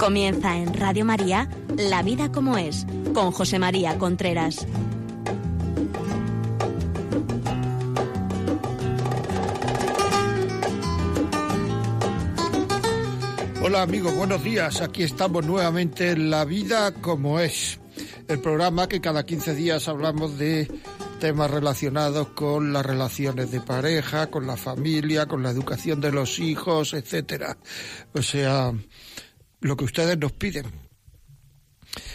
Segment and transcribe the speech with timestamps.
[0.00, 4.66] Comienza en Radio María La vida como es, con José María Contreras.
[13.62, 14.80] Hola amigos, buenos días.
[14.80, 17.78] Aquí estamos nuevamente en La vida como es,
[18.26, 20.66] el programa que cada 15 días hablamos de
[21.20, 26.38] temas relacionados con las relaciones de pareja, con la familia, con la educación de los
[26.38, 27.58] hijos, etcétera.
[28.14, 28.72] O sea,
[29.60, 30.66] lo que ustedes nos piden.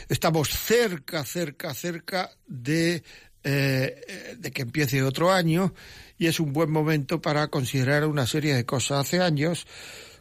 [0.10, 3.04] Estamos cerca, cerca, cerca de,
[3.44, 5.74] eh, de que empiece otro año
[6.18, 9.06] y es un buen momento para considerar una serie de cosas.
[9.06, 9.68] Hace años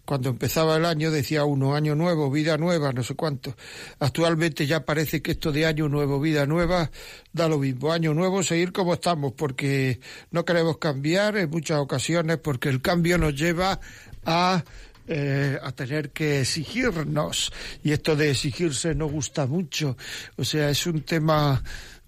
[0.05, 3.57] cuando empezaba el año decía uno, año nuevo, vida nueva, no sé cuánto.
[4.01, 6.91] Actualmente ya parece que esto de año nuevo, vida nueva,
[7.33, 7.91] da lo mismo.
[7.91, 10.01] Año nuevo, seguir como estamos, porque
[10.31, 13.81] no queremos cambiar en muchas ocasiones, porque el cambio nos lleva
[14.27, 14.63] a
[15.07, 17.53] eh, a tener que exigirnos.
[17.83, 19.97] Y esto de exigirse no gusta mucho.
[20.37, 21.63] O sea, es un tema,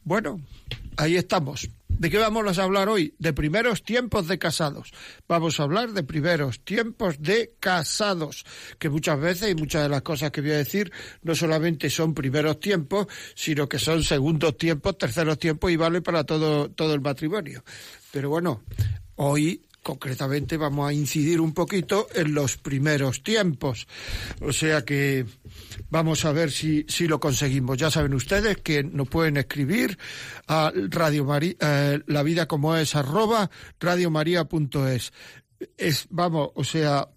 [0.05, 0.41] bueno,
[0.97, 1.69] ahí estamos.
[1.99, 3.15] ¿De qué vamos a hablar hoy?
[3.19, 4.93] De primeros tiempos de casados.
[5.27, 8.45] Vamos a hablar de primeros tiempos de casados,
[8.79, 12.13] que muchas veces y muchas de las cosas que voy a decir no solamente son
[12.13, 17.01] primeros tiempos, sino que son segundos tiempos, terceros tiempos y vale para todo, todo el
[17.01, 17.65] matrimonio.
[18.13, 18.63] Pero bueno,
[19.15, 23.87] hoy concretamente vamos a incidir un poquito en los primeros tiempos.
[24.41, 25.25] O sea que
[25.91, 27.79] vamos a ver si, si lo conseguimos.
[27.79, 29.97] Ya saben ustedes que nos pueden escribir
[30.49, 35.13] a Radio María, eh, la vida como es arroba radiomaria.es.
[35.79, 37.09] Es, vamos, o sea,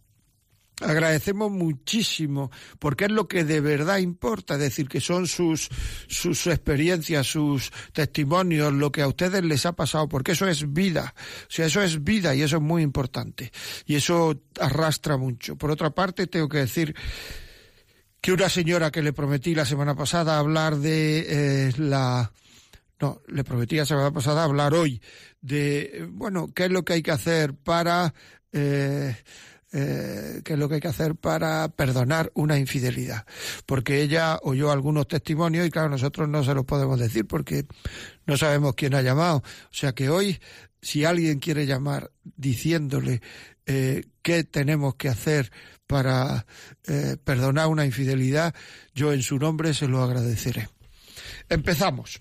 [0.81, 5.69] agradecemos muchísimo porque es lo que de verdad importa, es decir, que son sus,
[6.07, 11.13] sus experiencias, sus testimonios, lo que a ustedes les ha pasado, porque eso es vida,
[11.43, 13.51] o sea, eso es vida y eso es muy importante
[13.85, 15.55] y eso arrastra mucho.
[15.55, 16.95] Por otra parte, tengo que decir
[18.21, 22.31] que una señora que le prometí la semana pasada hablar de eh, la...
[23.01, 25.01] No, le prometí la semana pasada hablar hoy
[25.39, 28.13] de, bueno, qué es lo que hay que hacer para...
[28.51, 29.15] Eh,
[29.71, 33.25] eh, qué es lo que hay que hacer para perdonar una infidelidad.
[33.65, 37.65] Porque ella oyó algunos testimonios y claro, nosotros no se los podemos decir porque
[38.25, 39.37] no sabemos quién ha llamado.
[39.37, 40.39] O sea que hoy,
[40.81, 43.21] si alguien quiere llamar diciéndole
[43.65, 45.51] eh, qué tenemos que hacer
[45.85, 46.45] para
[46.87, 48.55] eh, perdonar una infidelidad,
[48.93, 50.69] yo en su nombre se lo agradeceré.
[51.49, 52.19] Empezamos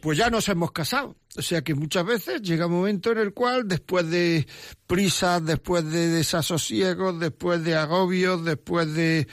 [0.00, 1.16] pues ya nos hemos casado.
[1.36, 4.46] O sea que muchas veces llega un momento en el cual, después de
[4.86, 9.28] prisas, después de desasosiegos, después de agobios, después de,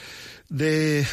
[0.49, 1.05] de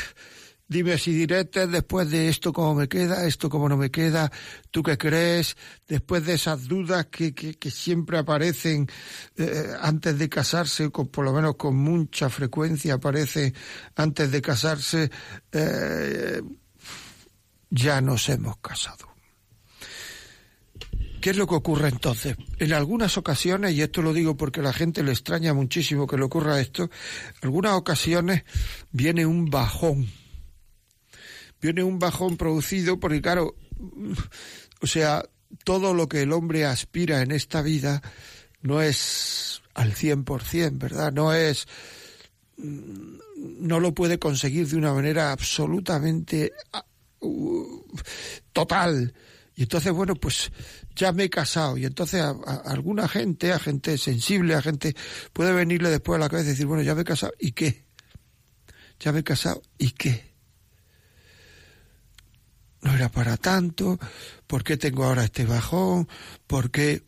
[0.73, 4.33] dimes y diretes, después de esto cómo me queda, esto cómo no me queda,
[4.71, 8.89] tú qué crees, después de esas dudas que, que, siempre aparecen
[9.37, 13.53] eh, antes de casarse, con, por lo menos con mucha frecuencia aparece
[13.95, 15.11] antes de casarse,
[15.53, 16.43] eh,
[17.71, 19.12] ya nos hemos casado.
[21.22, 22.37] ¿Qué es lo que ocurre entonces?
[22.59, 26.16] En algunas ocasiones, y esto lo digo porque a la gente le extraña muchísimo que
[26.16, 26.91] le ocurra esto, en
[27.43, 28.43] algunas ocasiones
[28.91, 30.09] viene un bajón.
[31.60, 33.55] Viene un bajón producido porque, claro,
[34.81, 35.25] o sea,
[35.62, 38.03] todo lo que el hombre aspira en esta vida
[38.60, 41.12] no es al 100%, ¿verdad?
[41.12, 41.69] No es
[42.56, 46.50] no lo puede conseguir de una manera absolutamente
[47.21, 47.84] uh,
[48.53, 49.15] total.
[49.55, 50.51] Y entonces, bueno, pues
[50.97, 51.77] ya me he casado.
[51.77, 52.31] Y entonces a,
[52.65, 54.97] alguna gente, a gente sensible, a gente,
[55.33, 57.85] puede venirle después a la cabeza y decir, bueno, ya me he casado, ¿y qué?
[59.01, 60.33] Ya me he casado, ¿y qué?
[62.81, 63.99] No era para tanto,
[64.47, 66.09] ¿por qué tengo ahora este bajón?
[66.47, 67.05] ¿Por qué?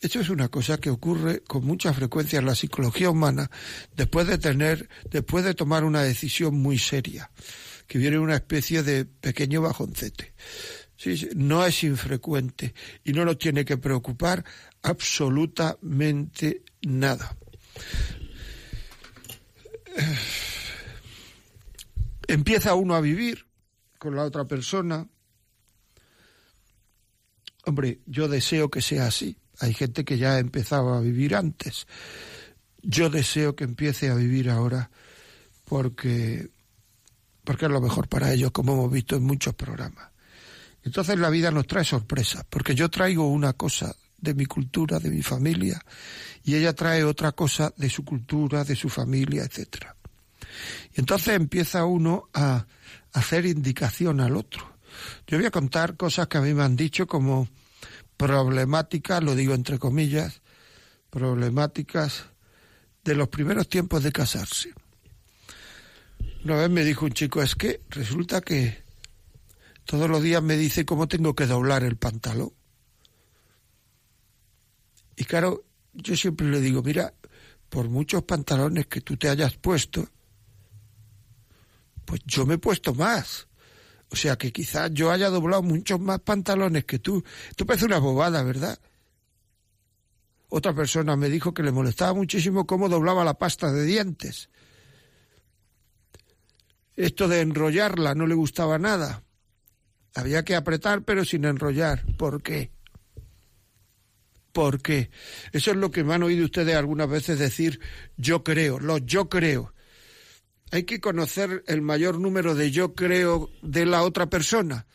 [0.00, 3.50] Esto es una cosa que ocurre con mucha frecuencia en la psicología humana
[3.96, 7.30] después de tener, después de tomar una decisión muy seria,
[7.88, 10.34] que viene una especie de pequeño bajoncete.
[11.34, 12.74] No es infrecuente
[13.04, 14.44] y no nos tiene que preocupar
[14.82, 17.36] absolutamente nada.
[22.28, 23.46] Empieza uno a vivir
[23.98, 25.06] con la otra persona.
[27.64, 29.38] Hombre, yo deseo que sea así.
[29.60, 31.86] Hay gente que ya ha empezado a vivir antes.
[32.82, 34.90] Yo deseo que empiece a vivir ahora
[35.64, 36.50] porque
[37.44, 40.10] porque es lo mejor para ellos, como hemos visto en muchos programas.
[40.86, 45.10] Entonces la vida nos trae sorpresas, porque yo traigo una cosa de mi cultura, de
[45.10, 45.84] mi familia,
[46.44, 49.96] y ella trae otra cosa de su cultura, de su familia, etcétera.
[50.94, 52.66] Y entonces empieza uno a
[53.12, 54.76] hacer indicación al otro.
[55.26, 57.48] Yo voy a contar cosas que a mí me han dicho como
[58.16, 60.40] problemáticas, lo digo entre comillas,
[61.10, 62.26] problemáticas
[63.02, 64.72] de los primeros tiempos de casarse.
[66.44, 68.85] Una vez me dijo un chico, es que resulta que
[69.86, 72.52] todos los días me dice cómo tengo que doblar el pantalón.
[75.16, 77.14] Y claro, yo siempre le digo, mira,
[77.68, 80.08] por muchos pantalones que tú te hayas puesto,
[82.04, 83.48] pues yo me he puesto más.
[84.10, 87.24] O sea que quizás yo haya doblado muchos más pantalones que tú.
[87.48, 88.78] Esto parece una bobada, ¿verdad?
[90.48, 94.48] Otra persona me dijo que le molestaba muchísimo cómo doblaba la pasta de dientes.
[96.94, 99.25] Esto de enrollarla no le gustaba nada.
[100.16, 102.04] Había que apretar pero sin enrollar.
[102.16, 102.70] ¿Por qué?
[104.52, 105.10] ¿Por qué?
[105.52, 107.78] Eso es lo que me han oído ustedes algunas veces decir
[108.16, 109.74] yo creo, lo yo creo.
[110.72, 114.86] Hay que conocer el mayor número de yo creo de la otra persona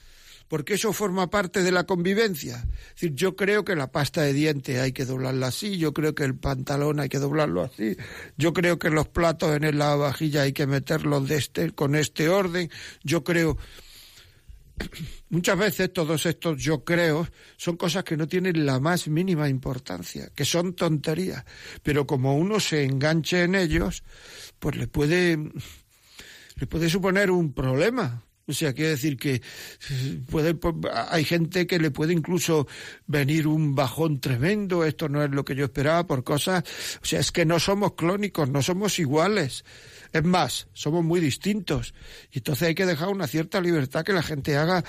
[0.51, 2.57] porque eso forma parte de la convivencia.
[2.57, 6.13] Es decir, yo creo que la pasta de dientes hay que doblarla así, yo creo
[6.13, 7.95] que el pantalón hay que doblarlo así,
[8.35, 12.27] yo creo que los platos en el lavavajilla hay que meterlos de este, con este
[12.27, 12.69] orden,
[13.01, 13.57] yo creo...
[15.29, 20.31] Muchas veces todos estos yo creo son cosas que no tienen la más mínima importancia,
[20.35, 21.45] que son tonterías,
[21.83, 24.03] pero como uno se enganche en ellos,
[24.59, 25.37] pues le puede
[26.55, 29.41] le puede suponer un problema o sea, quiere decir que
[30.29, 30.57] puede,
[31.09, 32.67] hay gente que le puede incluso
[33.07, 36.63] venir un bajón tremendo, esto no es lo que yo esperaba por cosas,
[37.01, 39.63] o sea, es que no somos clónicos, no somos iguales.
[40.11, 41.93] Es más, somos muy distintos.
[42.31, 44.83] Y entonces hay que dejar una cierta libertad que la gente haga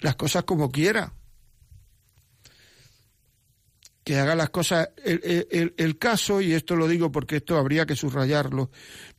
[0.00, 1.12] las cosas como quiera
[4.10, 4.90] que haga las cosas.
[4.96, 8.70] El, caso, y esto lo digo porque esto habría que subrayarlo,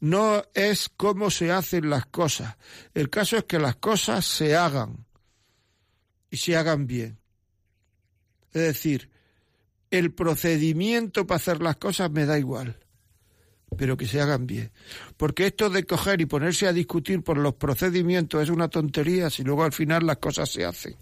[0.01, 2.57] no es cómo se hacen las cosas.
[2.93, 5.05] El caso es que las cosas se hagan
[6.29, 7.19] y se hagan bien.
[8.53, 9.09] Es decir,
[9.91, 12.77] el procedimiento para hacer las cosas me da igual,
[13.77, 14.71] pero que se hagan bien.
[15.17, 19.43] Porque esto de coger y ponerse a discutir por los procedimientos es una tontería si
[19.43, 20.95] luego al final las cosas se hacen.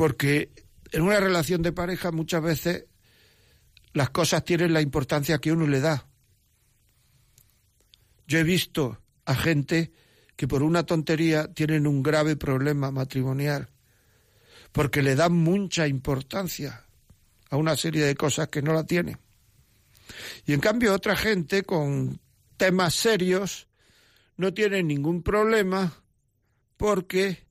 [0.00, 0.48] porque
[0.92, 2.86] en una relación de pareja muchas veces
[3.92, 6.08] las cosas tienen la importancia que uno le da.
[8.26, 9.92] Yo he visto a gente
[10.36, 13.68] que por una tontería tienen un grave problema matrimonial,
[14.72, 16.86] porque le dan mucha importancia
[17.50, 19.18] a una serie de cosas que no la tienen.
[20.46, 22.20] Y en cambio otra gente con
[22.56, 23.68] temas serios
[24.36, 26.02] no tiene ningún problema
[26.76, 27.44] porque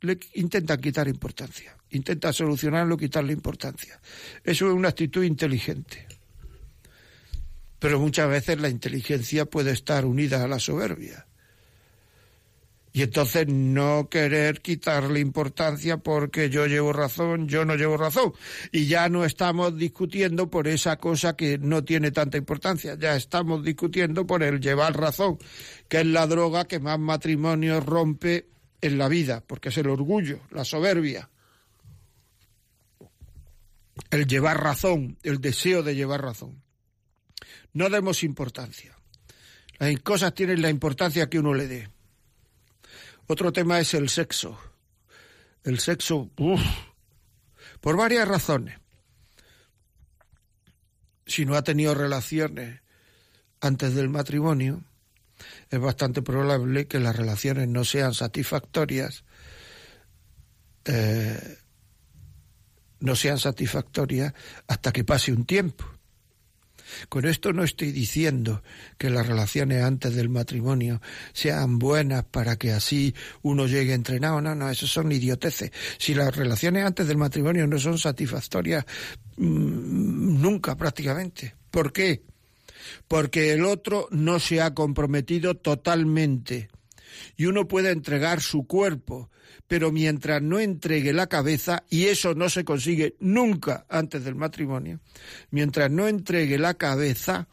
[0.00, 4.00] le intentan quitar importancia, intentan solucionarlo, quitarle importancia.
[4.42, 6.06] Eso es una actitud inteligente.
[7.78, 11.26] Pero muchas veces la inteligencia puede estar unida a la soberbia.
[12.94, 18.34] Y entonces no querer quitarle importancia porque yo llevo razón, yo no llevo razón.
[18.70, 23.64] Y ya no estamos discutiendo por esa cosa que no tiene tanta importancia, ya estamos
[23.64, 25.38] discutiendo por el llevar razón,
[25.88, 28.48] que es la droga que más matrimonios rompe
[28.82, 31.30] en la vida, porque es el orgullo, la soberbia,
[34.10, 36.62] el llevar razón, el deseo de llevar razón.
[37.72, 38.94] No demos importancia.
[39.78, 41.88] Las cosas tienen la importancia que uno le dé.
[43.32, 44.58] Otro tema es el sexo.
[45.64, 46.30] El sexo,
[47.80, 48.78] por varias razones.
[51.24, 52.82] Si no ha tenido relaciones
[53.62, 54.84] antes del matrimonio,
[55.70, 59.24] es bastante probable que las relaciones no sean satisfactorias,
[60.84, 61.56] eh,
[63.00, 64.34] no sean satisfactorias
[64.66, 65.86] hasta que pase un tiempo.
[67.08, 68.62] Con esto no estoy diciendo
[68.98, 71.00] que las relaciones antes del matrimonio
[71.32, 74.40] sean buenas para que así uno llegue entrenado.
[74.40, 75.72] No, no, eso son idioteces.
[75.98, 78.84] Si las relaciones antes del matrimonio no son satisfactorias,
[79.36, 81.54] mm, nunca prácticamente.
[81.70, 82.22] ¿Por qué?
[83.08, 86.68] porque el otro no se ha comprometido totalmente.
[87.36, 89.30] Y uno puede entregar su cuerpo,
[89.66, 95.00] pero mientras no entregue la cabeza, y eso no se consigue nunca antes del matrimonio,
[95.50, 97.48] mientras no entregue la cabeza,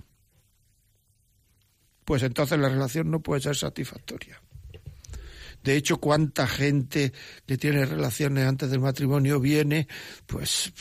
[2.06, 4.42] pues entonces la relación no puede ser satisfactoria.
[5.64, 7.12] De hecho, cuánta gente
[7.46, 9.88] que tiene relaciones antes del matrimonio viene,
[10.26, 10.72] pues,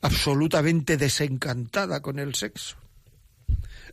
[0.00, 2.76] absolutamente desencantada con el sexo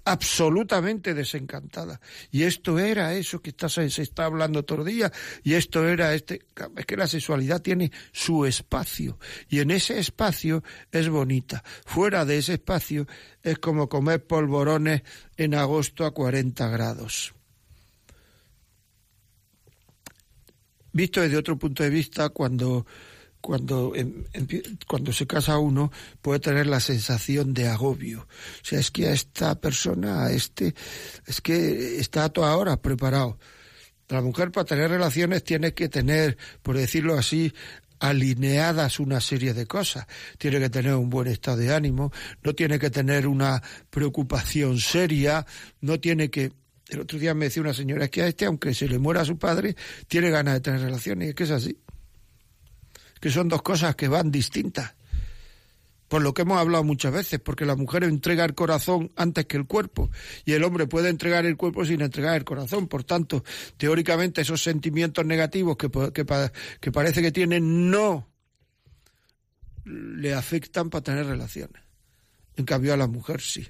[0.05, 1.99] absolutamente desencantada.
[2.31, 5.11] Y esto era eso que está, se está hablando todo el día,
[5.43, 6.41] y esto era este.
[6.77, 9.17] Es que la sexualidad tiene su espacio,
[9.49, 11.63] y en ese espacio es bonita.
[11.85, 13.07] Fuera de ese espacio
[13.41, 15.03] es como comer polvorones
[15.37, 17.33] en agosto a 40 grados.
[20.91, 22.85] Visto desde otro punto de vista, cuando
[23.43, 23.91] cuando,
[24.87, 28.21] cuando se casa uno puede tener la sensación de agobio.
[28.21, 30.73] O sea, es que a esta persona, a este,
[31.27, 33.37] es que está a toda hora preparado.
[34.07, 37.53] La mujer para tener relaciones tiene que tener, por decirlo así,
[37.99, 40.07] alineadas una serie de cosas.
[40.37, 45.45] Tiene que tener un buen estado de ánimo, no tiene que tener una preocupación seria,
[45.81, 46.53] no tiene que...
[46.87, 49.21] El otro día me decía una señora, es que a este, aunque se le muera
[49.21, 49.75] a su padre,
[50.07, 51.77] tiene ganas de tener relaciones, y es que es así.
[53.23, 54.95] Que son dos cosas que van distintas
[56.09, 59.55] por lo que hemos hablado muchas veces, porque la mujer entrega el corazón antes que
[59.57, 60.11] el cuerpo
[60.45, 62.87] y el hombre puede entregar el cuerpo sin entregar el corazón.
[62.87, 63.43] Por tanto,
[63.77, 68.29] teóricamente esos sentimientos negativos que, que, que parece que tienen no
[69.85, 71.81] le afectan para tener relaciones.
[72.57, 73.67] En cambio a la mujer sí.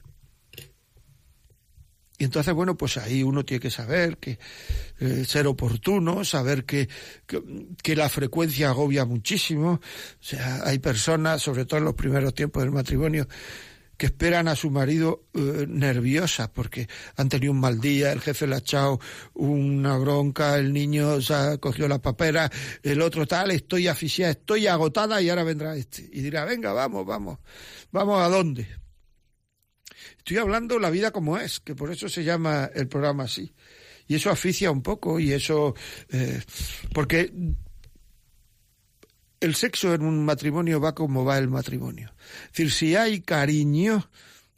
[2.24, 4.40] Y entonces, bueno, pues ahí uno tiene que saber que
[5.02, 6.88] eh, ser oportuno, saber que,
[7.84, 9.72] que, la frecuencia agobia muchísimo.
[9.74, 9.82] O
[10.22, 13.28] sea, hay personas, sobre todo en los primeros tiempos del matrimonio,
[13.98, 16.88] que esperan a su marido eh, nerviosa porque
[17.18, 19.02] han tenido un mal día, el jefe le ha echado
[19.34, 22.50] una bronca, el niño se ha cogido la papera,
[22.84, 26.10] el otro tal, estoy asfixiada, estoy agotada y ahora vendrá este.
[26.10, 27.40] Y dirá, venga, vamos, vamos,
[27.92, 28.83] vamos a dónde.
[30.24, 33.54] Estoy hablando la vida como es, que por eso se llama el programa así.
[34.08, 35.76] Y eso aficia un poco y eso...
[36.08, 36.42] Eh,
[36.94, 37.30] porque
[39.42, 42.14] el sexo en un matrimonio va como va el matrimonio.
[42.46, 44.10] Es decir, si hay cariño,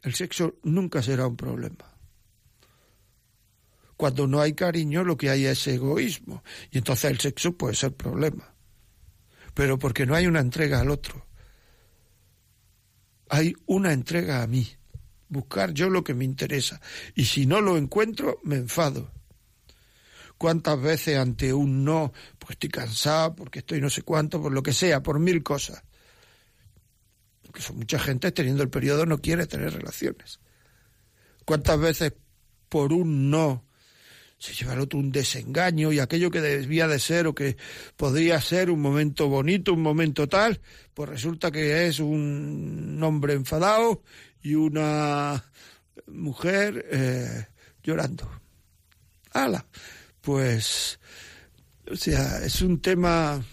[0.02, 1.96] el sexo nunca será un problema.
[3.96, 6.44] Cuando no hay cariño, lo que hay es egoísmo.
[6.70, 8.54] Y entonces el sexo puede ser problema.
[9.52, 11.26] Pero porque no hay una entrega al otro.
[13.28, 14.76] Hay una entrega a mí
[15.28, 16.80] buscar yo lo que me interesa.
[17.14, 19.12] Y si no lo encuentro, me enfado.
[20.38, 24.62] ¿Cuántas veces ante un no, pues estoy cansado, porque estoy no sé cuánto, por lo
[24.62, 25.82] que sea, por mil cosas?
[27.44, 30.40] Incluso mucha gente teniendo el periodo no quiere tener relaciones.
[31.44, 32.12] ¿Cuántas veces
[32.68, 33.64] por un no
[34.38, 37.56] se lleva al otro un desengaño y aquello que debía de ser o que
[37.96, 40.60] podría ser un momento bonito, un momento tal,
[40.92, 44.02] pues resulta que es un hombre enfadado
[44.46, 45.44] y una
[46.06, 47.46] mujer eh,
[47.82, 48.30] llorando.
[49.32, 49.66] ¡Hala!
[50.20, 51.00] Pues,
[51.90, 53.44] o sea, es un tema,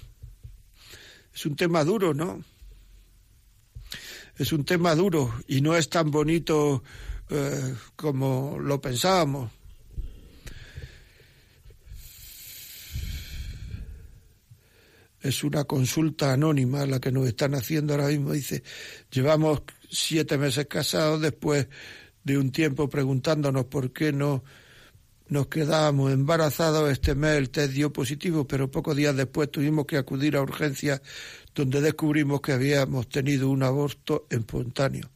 [1.34, 2.44] es un tema duro, ¿no?
[4.38, 6.84] Es un tema duro y no es tan bonito
[7.32, 9.52] eh, como lo pensábamos.
[15.24, 18.34] es una consulta anónima la que nos están haciendo ahora mismo.
[18.34, 18.62] Dice,
[19.10, 19.62] llevamos
[19.94, 21.68] siete meses casados después
[22.24, 24.44] de un tiempo preguntándonos por qué no
[25.28, 26.92] nos quedábamos embarazados.
[26.92, 31.02] Este mes el test dio positivo, pero pocos días después tuvimos que acudir a urgencias
[31.56, 35.10] donde descubrimos que habíamos tenido un aborto espontáneo.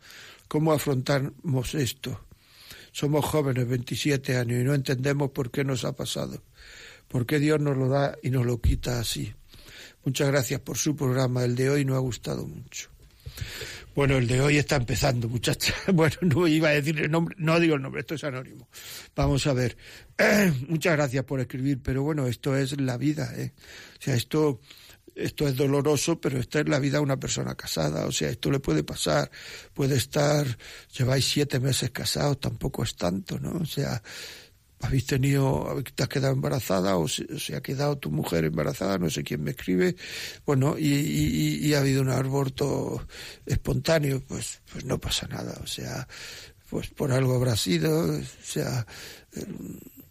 [0.47, 2.21] ¿Cómo afrontamos esto?
[2.91, 6.41] Somos jóvenes, 27 años, y no entendemos por qué nos ha pasado.
[7.07, 9.33] ¿Por qué Dios nos lo da y nos lo quita así?
[10.03, 11.43] Muchas gracias por su programa.
[11.43, 12.89] El de hoy nos ha gustado mucho.
[13.97, 15.73] Bueno, el de hoy está empezando, muchacha.
[15.91, 18.69] Bueno, no iba a decir el nombre, no digo el nombre, esto es anónimo.
[19.15, 19.75] Vamos a ver.
[20.67, 23.53] muchas gracias por escribir, pero bueno, esto es la vida, ¿eh?
[23.97, 24.61] O sea, esto,
[25.15, 28.05] esto es doloroso, pero esta es la vida de una persona casada.
[28.05, 29.31] O sea, esto le puede pasar.
[29.73, 30.45] Puede estar,
[30.95, 33.53] lleváis siete meses casados, tampoco es tanto, ¿no?
[33.53, 34.03] O sea,
[34.81, 39.23] habéis tenido, te has quedado embarazada o se, ha quedado tu mujer embarazada, no sé
[39.23, 39.95] quién me escribe,
[40.45, 43.05] bueno, y, y, ha habido un aborto
[43.45, 46.07] espontáneo, pues, pues no pasa nada, o sea,
[46.69, 48.85] pues por algo habrá sido, o sea,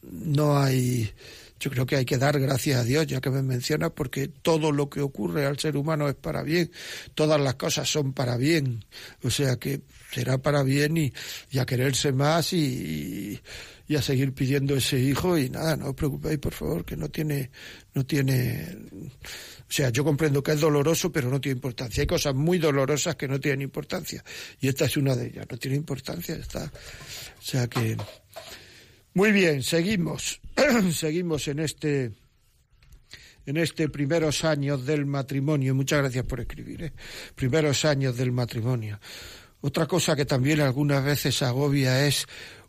[0.02, 1.12] no hay,
[1.60, 4.72] yo creo que hay que dar gracias a Dios, ya que me menciona, porque todo
[4.72, 6.72] lo que ocurre al ser humano es para bien,
[7.14, 8.84] todas las cosas son para bien,
[9.22, 11.12] o sea que será para bien y,
[11.50, 13.40] y a quererse más y y
[13.94, 17.50] a seguir pidiendo ese hijo y nada, no os preocupéis por favor, que no tiene,
[17.94, 18.76] no tiene,
[19.68, 22.00] o sea, yo comprendo que es doloroso, pero no tiene importancia.
[22.00, 24.24] Hay cosas muy dolorosas que no tienen importancia
[24.60, 27.96] y esta es una de ellas, no tiene importancia, está, o sea que,
[29.14, 30.40] muy bien, seguimos,
[30.92, 32.12] seguimos en este,
[33.46, 35.74] en este primeros años del matrimonio.
[35.74, 36.92] Muchas gracias por escribir, ¿eh?
[37.34, 38.98] primeros años del matrimonio.
[39.60, 42.26] Otra cosa que también algunas veces agobia es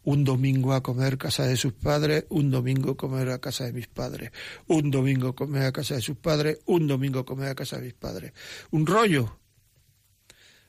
[0.08, 3.66] un domingo a comer a casa de sus padres, un domingo a comer a casa
[3.66, 4.32] de mis padres,
[4.68, 7.76] un domingo a comer a casa de sus padres, un domingo a comer a casa
[7.76, 8.32] de mis padres.
[8.72, 9.38] Un rollo.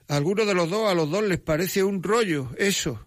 [0.09, 2.99] A alguno de los dos, a los dos les parece un rollo, eso.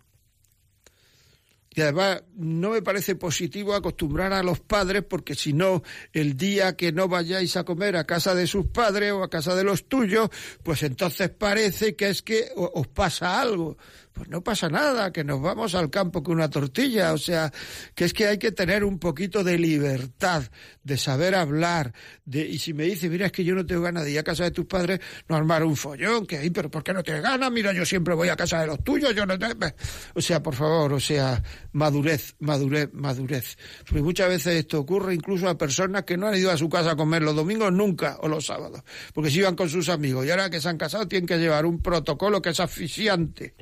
[1.73, 5.83] Y además no me parece positivo acostumbrar a los padres porque si no,
[6.13, 9.53] el día que no vayáis a comer a casa de sus padres o a casa
[9.53, 10.29] de los tuyos,
[10.63, 13.77] pues entonces parece que es que os pasa algo.
[14.13, 17.13] Pues no pasa nada, que nos vamos al campo con una tortilla.
[17.13, 17.51] O sea,
[17.95, 20.43] que es que hay que tener un poquito de libertad,
[20.83, 21.93] de saber hablar.
[22.25, 24.23] De, y si me dice, mira, es que yo no tengo ganas de ir a
[24.23, 27.23] casa de tus padres, no armar un follón, que ahí, pero ¿por qué no tienes
[27.23, 27.51] ganas?
[27.51, 29.67] Mira, yo siempre voy a casa de los tuyos, yo no tengo...
[30.13, 31.41] O sea, por favor, o sea,
[31.71, 33.57] madurez, madurez, madurez.
[33.87, 36.91] Porque muchas veces esto ocurre incluso a personas que no han ido a su casa
[36.91, 38.81] a comer los domingos nunca o los sábados,
[39.13, 41.65] porque se iban con sus amigos y ahora que se han casado tienen que llevar
[41.65, 43.55] un protocolo que es asfixiante.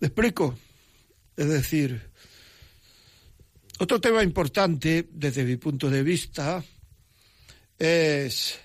[0.00, 0.58] ¿Me explico?
[1.36, 2.10] Es decir,
[3.78, 6.62] otro tema importante desde mi punto de vista
[7.78, 8.58] es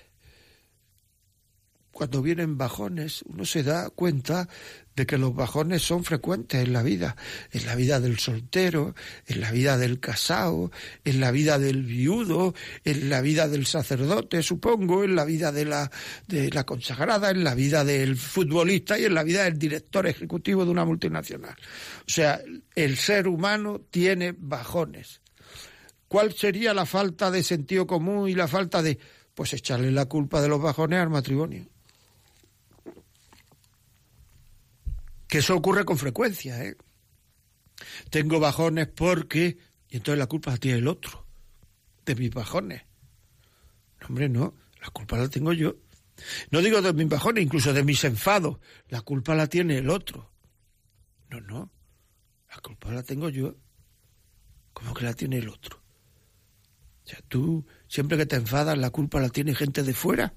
[1.90, 4.48] cuando vienen bajones, uno se da cuenta
[4.96, 7.16] de que los bajones son frecuentes en la vida,
[7.50, 8.94] en la vida del soltero,
[9.26, 10.70] en la vida del casado,
[11.04, 15.64] en la vida del viudo, en la vida del sacerdote, supongo, en la vida de
[15.64, 15.90] la,
[16.28, 20.64] de la consagrada, en la vida del futbolista y en la vida del director ejecutivo
[20.64, 21.56] de una multinacional.
[22.00, 22.40] O sea,
[22.74, 25.20] el ser humano tiene bajones.
[26.08, 28.98] ¿Cuál sería la falta de sentido común y la falta de,
[29.34, 31.66] pues echarle la culpa de los bajones al matrimonio?
[35.32, 36.62] Que eso ocurre con frecuencia.
[36.62, 36.76] ¿eh?
[38.10, 39.56] Tengo bajones porque...
[39.88, 41.26] Y entonces la culpa la tiene el otro,
[42.04, 42.82] de mis bajones.
[43.98, 45.76] No, hombre, no, la culpa la tengo yo.
[46.50, 48.58] No digo de mis bajones, incluso de mis enfados.
[48.88, 50.30] La culpa la tiene el otro.
[51.30, 51.72] No, no,
[52.50, 53.56] la culpa la tengo yo.
[54.74, 55.82] ¿Cómo que la tiene el otro?
[57.06, 60.34] O sea, tú, siempre que te enfadas, la culpa la tiene gente de fuera.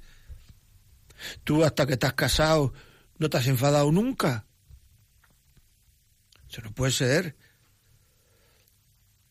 [1.44, 2.72] Tú, hasta que estás casado,
[3.18, 4.48] no te has enfadado nunca.
[6.56, 7.36] Eso no puede ser.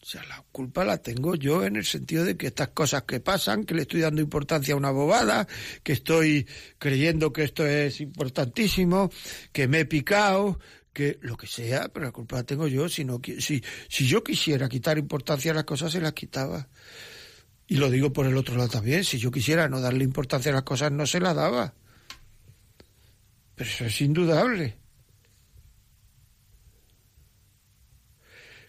[0.02, 3.18] O sea, la culpa la tengo yo en el sentido de que estas cosas que
[3.18, 5.48] pasan, que le estoy dando importancia a una bobada,
[5.82, 6.46] que estoy
[6.78, 9.10] creyendo que esto es importantísimo,
[9.52, 10.58] que me he picado,
[10.92, 12.90] que lo que sea, pero la culpa la tengo yo.
[12.90, 16.68] Si, no, si, si yo quisiera quitar importancia a las cosas, se las quitaba.
[17.66, 20.56] Y lo digo por el otro lado también, si yo quisiera no darle importancia a
[20.56, 21.72] las cosas, no se la daba.
[23.54, 24.83] Pero eso es indudable.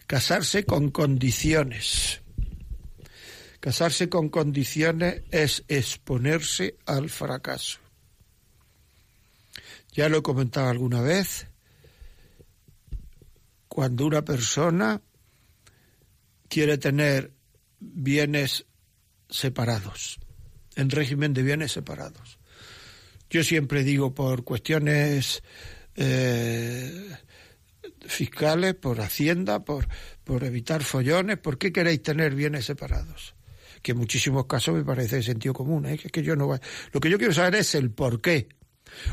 [0.06, 2.20] Casarse con condiciones.
[3.58, 7.80] Casarse con condiciones es exponerse al fracaso.
[9.92, 11.48] Ya lo he comentado alguna vez.
[13.66, 15.02] Cuando una persona
[16.48, 17.32] quiere tener
[17.80, 18.66] bienes
[19.28, 20.20] separados,
[20.76, 22.38] en régimen de bienes separados.
[23.28, 25.42] Yo siempre digo por cuestiones
[25.96, 27.16] eh,
[28.06, 29.88] fiscales, por Hacienda, por,
[30.24, 31.38] por evitar follones.
[31.38, 33.34] ¿Por qué queréis tener bienes separados?
[33.82, 35.86] Que en muchísimos casos me parece de sentido común.
[35.86, 35.98] ¿eh?
[35.98, 36.58] Que yo no
[36.92, 38.48] Lo que yo quiero saber es el por qué.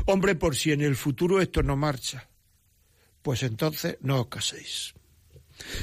[0.06, 2.28] Hombre, por si en el futuro esto no marcha,
[3.22, 4.94] pues entonces no os caséis.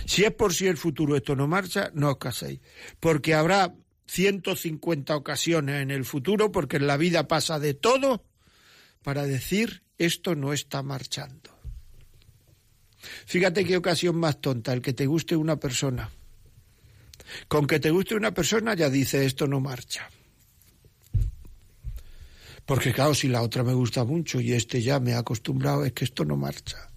[0.06, 2.60] Si es por si el futuro esto no marcha, no os caséis.
[3.00, 3.74] Porque habrá
[4.08, 8.26] 150 ocasiones en el futuro, porque en la vida pasa de todo,
[9.04, 11.51] para decir esto no está marchando.
[13.26, 16.10] Fíjate qué ocasión más tonta, el que te guste una persona.
[17.48, 20.10] Con que te guste una persona ya dice esto no marcha.
[22.66, 25.94] Porque claro, si la otra me gusta mucho y este ya me ha acostumbrado, es
[25.94, 26.90] que esto no marcha.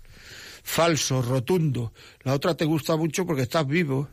[0.63, 1.93] Falso, rotundo.
[2.23, 4.09] La otra te gusta mucho porque estás vivo.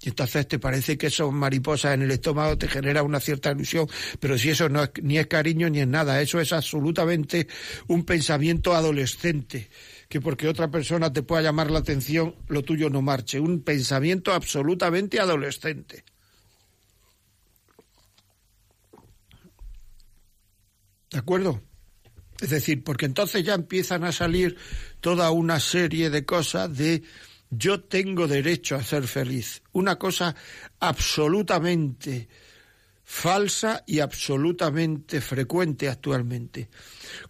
[0.00, 3.88] Y entonces te parece que son mariposas en el estómago, te genera una cierta ilusión,
[4.20, 7.48] pero si eso no es, ni es cariño ni es nada, eso es absolutamente
[7.88, 9.68] un pensamiento adolescente,
[10.08, 14.32] que porque otra persona te pueda llamar la atención, lo tuyo no marche, un pensamiento
[14.32, 16.04] absolutamente adolescente.
[21.10, 21.60] ¿De acuerdo?
[22.40, 24.56] Es decir, porque entonces ya empiezan a salir
[25.00, 27.02] toda una serie de cosas de
[27.50, 29.62] yo tengo derecho a ser feliz.
[29.72, 30.34] Una cosa
[30.80, 32.28] absolutamente
[33.10, 36.68] falsa y absolutamente frecuente actualmente.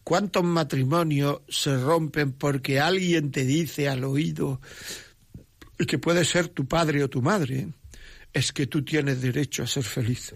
[0.03, 4.61] ¿Cuántos matrimonios se rompen porque alguien te dice al oído,
[5.87, 7.69] que puede ser tu padre o tu madre,
[8.33, 10.35] es que tú tienes derecho a ser feliz?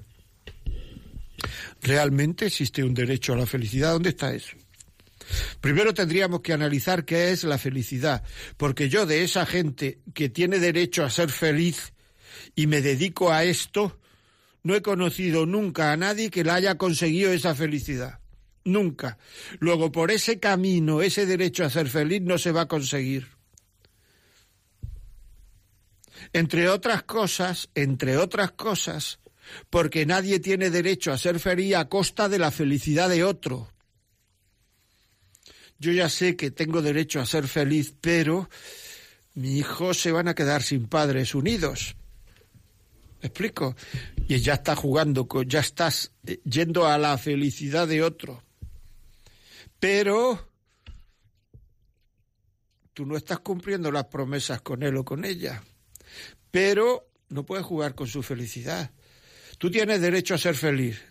[1.82, 3.94] ¿Realmente existe un derecho a la felicidad?
[3.94, 4.56] ¿Dónde está eso?
[5.60, 8.22] Primero tendríamos que analizar qué es la felicidad,
[8.56, 11.92] porque yo de esa gente que tiene derecho a ser feliz
[12.54, 13.98] y me dedico a esto,
[14.62, 18.20] no he conocido nunca a nadie que la haya conseguido esa felicidad.
[18.64, 19.18] Nunca.
[19.58, 23.26] Luego, por ese camino, ese derecho a ser feliz no se va a conseguir.
[26.32, 29.18] Entre otras cosas, entre otras cosas,
[29.70, 33.71] porque nadie tiene derecho a ser feliz a costa de la felicidad de otro.
[35.82, 38.48] Yo ya sé que tengo derecho a ser feliz, pero
[39.34, 41.96] mis hijos se van a quedar sin padres unidos.
[43.20, 43.74] ¿Me explico?
[44.28, 48.44] Y ya estás jugando, ya estás eh, yendo a la felicidad de otro.
[49.80, 50.52] Pero
[52.94, 55.64] tú no estás cumpliendo las promesas con él o con ella.
[56.52, 58.92] Pero no puedes jugar con su felicidad.
[59.58, 61.02] Tú tienes derecho a ser feliz.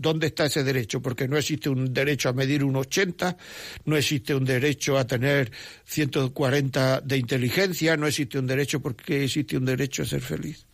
[0.00, 1.02] ¿Dónde está ese derecho?
[1.02, 3.36] Porque no existe un derecho a medir un 80,
[3.84, 5.52] no existe un derecho a tener
[5.84, 10.64] 140 de inteligencia, no existe un derecho porque existe un derecho a ser feliz.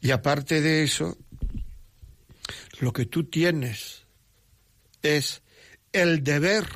[0.00, 1.16] Y aparte de eso,
[2.80, 4.02] lo que tú tienes
[5.00, 5.42] es
[5.92, 6.66] el deber,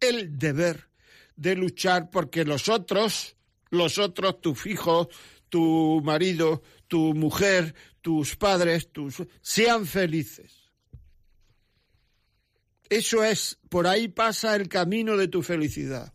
[0.00, 0.88] el deber
[1.36, 3.36] de luchar porque los otros,
[3.70, 5.06] los otros, tus hijos,
[5.48, 10.70] tu marido, tu mujer, tus padres, tus sean felices.
[12.88, 16.12] Eso es, por ahí pasa el camino de tu felicidad.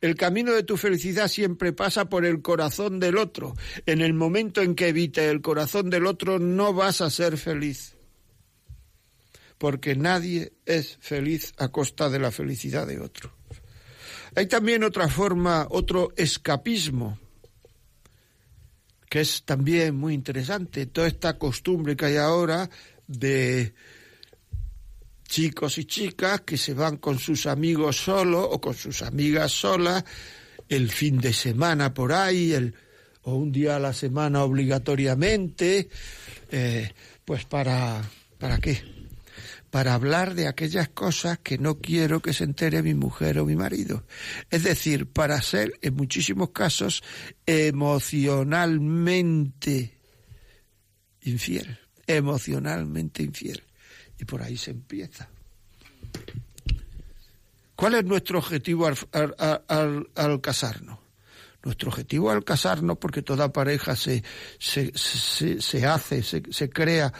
[0.00, 3.54] El camino de tu felicidad siempre pasa por el corazón del otro.
[3.86, 7.94] En el momento en que evite el corazón del otro no vas a ser feliz.
[9.58, 13.32] Porque nadie es feliz a costa de la felicidad de otro.
[14.34, 17.16] Hay también otra forma, otro escapismo
[19.08, 22.68] que es también muy interesante, toda esta costumbre que hay ahora
[23.06, 23.74] de
[25.28, 30.04] chicos y chicas que se van con sus amigos solos o con sus amigas solas
[30.68, 32.74] el fin de semana por ahí, el,
[33.22, 35.88] o un día a la semana obligatoriamente,
[36.50, 36.92] eh,
[37.24, 38.02] pues para,
[38.38, 38.95] ¿para qué?
[39.70, 43.54] Para hablar de aquellas cosas que no quiero que se entere mi mujer o mi
[43.56, 44.06] marido.
[44.50, 47.02] Es decir, para ser, en muchísimos casos,
[47.44, 49.98] emocionalmente
[51.22, 53.62] infiel, emocionalmente infiel.
[54.18, 55.28] Y por ahí se empieza.
[57.74, 61.00] ¿Cuál es nuestro objetivo al, casarnos?
[61.62, 64.22] Nuestro objetivo al casarnos, porque toda pareja se,
[64.58, 67.12] se, se hace, se crea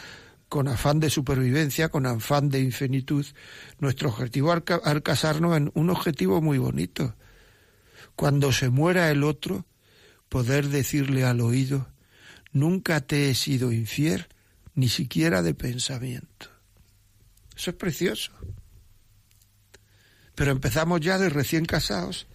[0.49, 3.25] con afán de supervivencia, con afán de infinitud,
[3.79, 7.15] nuestro objetivo al, casarnos es un objetivo muy bonito.
[8.15, 9.65] Cuando se muera el otro,
[10.29, 11.89] poder decirle al oído,
[12.51, 14.27] nunca te he sido infiel,
[14.73, 16.49] ni siquiera de pensamiento.
[17.55, 18.31] Eso es precioso.
[20.35, 22.27] Pero empezamos ya de recién casados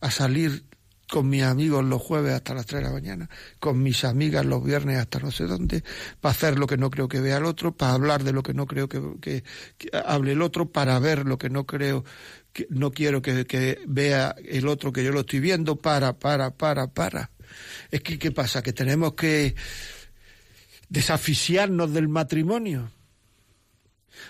[0.00, 0.64] a salir
[1.10, 4.64] con mis amigos los jueves hasta las 3 de la mañana, con mis amigas los
[4.64, 5.82] viernes hasta no sé dónde,
[6.20, 8.54] para hacer lo que no creo que vea el otro, para hablar de lo que
[8.54, 9.42] no creo que,
[10.06, 12.04] hable el otro, para ver lo que no creo
[12.52, 16.52] que no quiero que, que vea el otro que yo lo estoy viendo, para, para,
[16.52, 17.30] para, para.
[17.90, 18.62] Es que, ¿qué pasa?
[18.62, 19.56] Que tenemos que
[20.88, 22.90] desaficiarnos del matrimonio.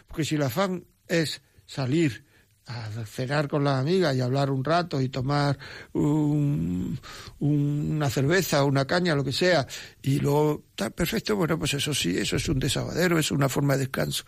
[0.06, 2.24] Porque si el afán es salir
[2.70, 5.58] a cenar con las amigas y hablar un rato y tomar
[5.92, 9.66] una cerveza, una caña, lo que sea,
[10.02, 13.74] y luego está perfecto, bueno, pues eso sí, eso es un desaguadero, es una forma
[13.74, 14.24] de descanso.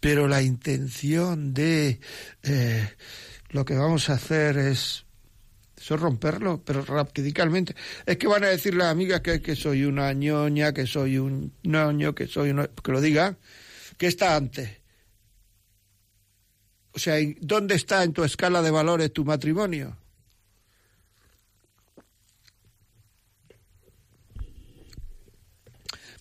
[0.00, 2.00] Pero la intención de
[2.42, 2.88] eh,
[3.50, 5.04] lo que vamos a hacer es
[5.90, 7.74] romperlo, pero radicalmente.
[8.06, 12.14] Es que van a decir las amigas que, soy una ñoña, que soy un ñoño,
[12.14, 13.36] que soy uno, que lo diga,
[13.98, 14.81] que está antes
[16.94, 19.96] o sea, ¿dónde está en tu escala de valores tu matrimonio?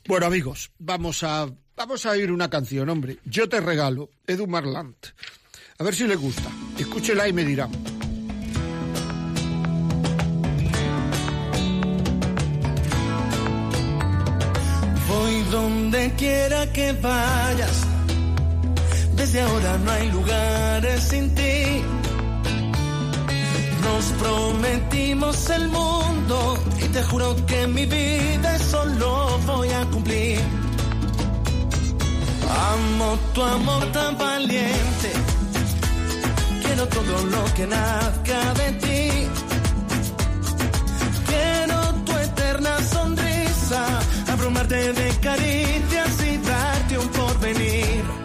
[0.08, 3.18] Bueno, amigos, vamos a vamos a oír una canción, hombre.
[3.26, 5.08] Yo te regalo, Edu Marlant.
[5.78, 6.50] A ver si le gusta.
[6.78, 7.72] Escúchela y me dirán.
[15.08, 17.88] Voy donde quiera que vayas
[19.32, 21.82] desde ahora no hay lugares sin ti.
[23.86, 30.40] Nos prometimos el mundo y te juro que mi vida solo voy a cumplir.
[32.74, 35.10] Amo tu amor tan valiente.
[36.64, 39.28] Quiero todo lo que nazca de ti.
[41.30, 43.82] Quiero tu eterna sonrisa,
[44.34, 48.21] abrumarte de caricias y darte un porvenir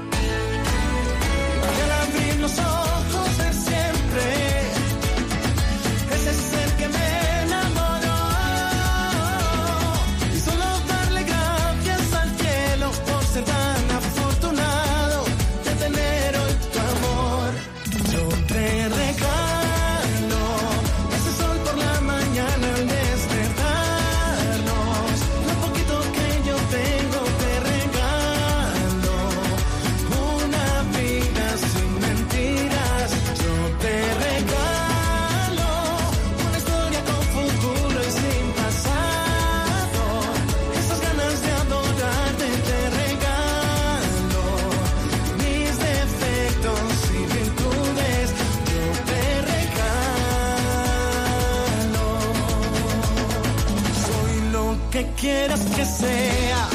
[55.26, 56.68] quieras que sea.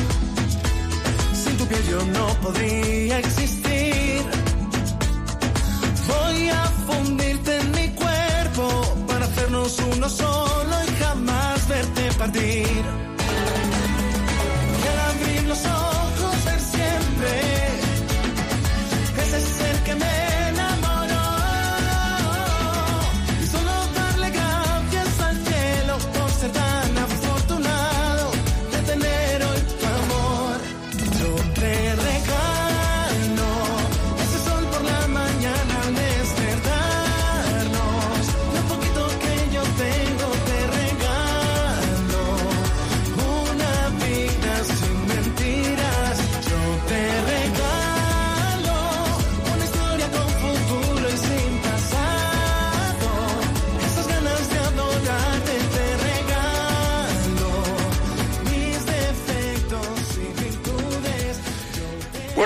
[1.42, 3.41] Sin tu piel yo no podría existir.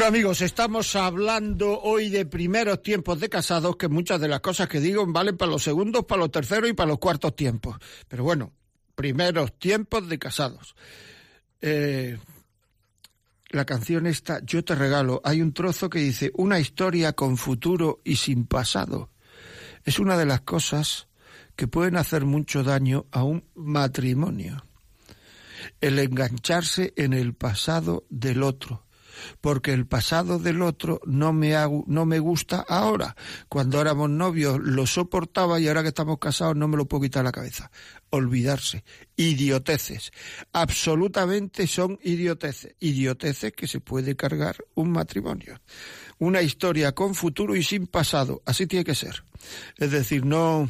[0.06, 4.80] Amigos, estamos hablando hoy de primeros tiempos de casados, que muchas de las cosas que
[4.80, 7.78] digo valen para los segundos, para los terceros y para los cuartos tiempos.
[8.08, 8.54] Pero bueno,
[8.94, 10.76] primeros tiempos de casados.
[11.60, 12.20] Eh,
[13.50, 18.00] la canción esta, Yo te regalo, hay un trozo que dice, una historia con futuro
[18.04, 19.10] y sin pasado.
[19.86, 21.08] Es una de las cosas
[21.56, 24.68] que pueden hacer mucho daño a un matrimonio.
[25.82, 28.85] El engancharse en el pasado del otro
[29.42, 31.54] porque el pasado del otro no me,
[31.88, 33.16] no me gusta ahora.
[33.50, 37.24] Cuando éramos novios lo soportaba y ahora que estamos casados no me lo puedo quitar
[37.24, 37.72] la cabeza.
[38.10, 38.84] Olvidarse.
[39.16, 40.12] Idioteces.
[40.52, 42.76] Absolutamente son idioteces.
[42.80, 45.60] Idioteces que se puede cargar un matrimonio.
[46.18, 48.42] Una historia con futuro y sin pasado.
[48.46, 49.24] Así tiene que ser.
[49.78, 50.70] Es decir, no...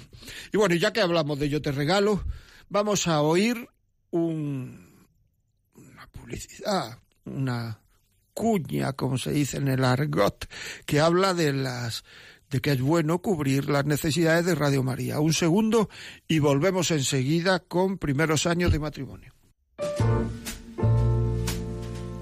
[0.51, 2.23] Y bueno, ya que hablamos de Yo te regalo,
[2.69, 3.69] vamos a oír
[4.10, 5.08] un...
[5.75, 7.79] una publicidad, una
[8.36, 10.48] cuña, como se dice en el argot,
[10.86, 12.04] que habla de las
[12.52, 15.19] de que es bueno cubrir las necesidades de Radio María.
[15.19, 15.89] Un segundo
[16.28, 19.34] y volvemos enseguida con primeros años de matrimonio.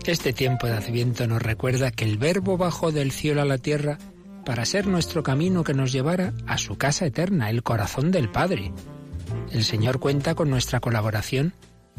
[0.05, 3.97] Este tiempo de Adviento nos recuerda que el Verbo bajó del cielo a la tierra
[4.45, 8.71] para ser nuestro camino que nos llevara a su casa eterna, el corazón del Padre.
[9.51, 11.53] El Señor cuenta con nuestra colaboración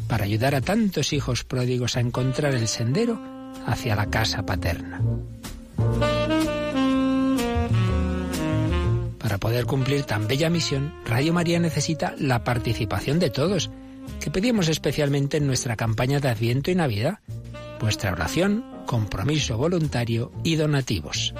[0.09, 3.34] para ayudar a tantos hijos pródigos a encontrar el sendero
[3.67, 5.01] hacia la casa paterna.
[9.19, 13.71] Para poder cumplir tan bella misión, Radio María necesita la participación de todos,
[14.21, 17.21] que pedimos especialmente en nuestra campaña de Adviento y Navidad.
[17.81, 21.33] Vuestra oración, compromiso voluntario y donativos.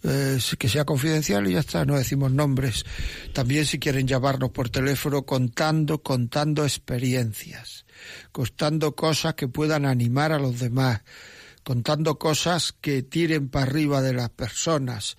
[0.04, 2.86] eh, que sea confidencial y ya está, no decimos nombres.
[3.34, 7.86] También si quieren llamarnos por teléfono contando, contando experiencias,
[8.32, 11.02] contando cosas que puedan animar a los demás,
[11.64, 15.18] contando cosas que tiren para arriba de las personas.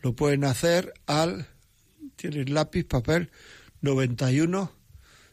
[0.00, 1.48] Lo pueden hacer al,
[2.14, 3.32] ¿tienes lápiz, papel?
[3.80, 4.77] 91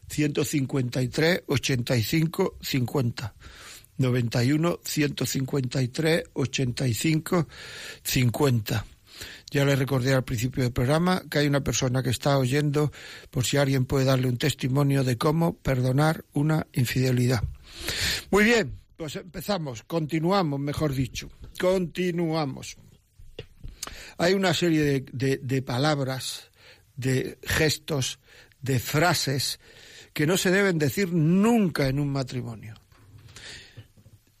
[0.08, 3.34] 153 85 50.
[3.98, 7.48] 91 153 85
[8.02, 8.86] 50.
[9.50, 12.92] Ya le recordé al principio del programa que hay una persona que está oyendo
[13.30, 17.42] por si alguien puede darle un testimonio de cómo perdonar una infidelidad.
[18.30, 22.76] Muy bien, pues empezamos, continuamos, mejor dicho, continuamos.
[24.18, 26.50] Hay una serie de, de, de palabras,
[26.96, 28.18] de gestos,
[28.60, 29.60] de frases
[30.16, 32.74] que no se deben decir nunca en un matrimonio.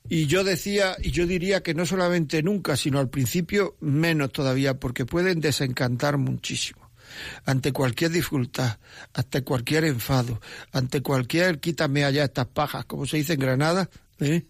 [0.08, 4.80] Y yo decía, y yo diría que no solamente nunca, sino al principio menos todavía,
[4.80, 6.90] porque pueden desencantar muchísimo.
[7.44, 8.78] Ante cualquier dificultad,
[9.12, 10.40] ante cualquier enfado,
[10.72, 14.46] ante cualquier quítame allá estas pajas, como se dice en Granada, ¿eh?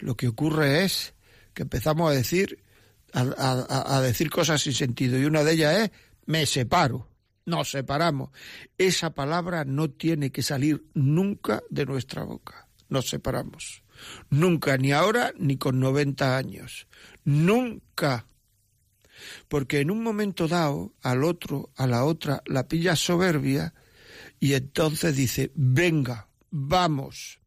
[0.00, 1.14] lo que ocurre es
[1.54, 2.58] que empezamos a decir,
[3.12, 5.90] a, decir cosas sin sentido, y una de ellas es
[6.26, 7.09] me separo.
[7.50, 8.30] Nos separamos.
[8.78, 12.68] Esa palabra no tiene que salir nunca de nuestra boca.
[12.88, 13.82] Nos separamos.
[14.30, 16.86] Nunca, ni ahora ni con 90 años.
[17.24, 18.26] Nunca.
[19.48, 23.74] Porque en un momento dado, al otro, a la otra, la pilla soberbia
[24.38, 27.40] y entonces dice, venga, vamos.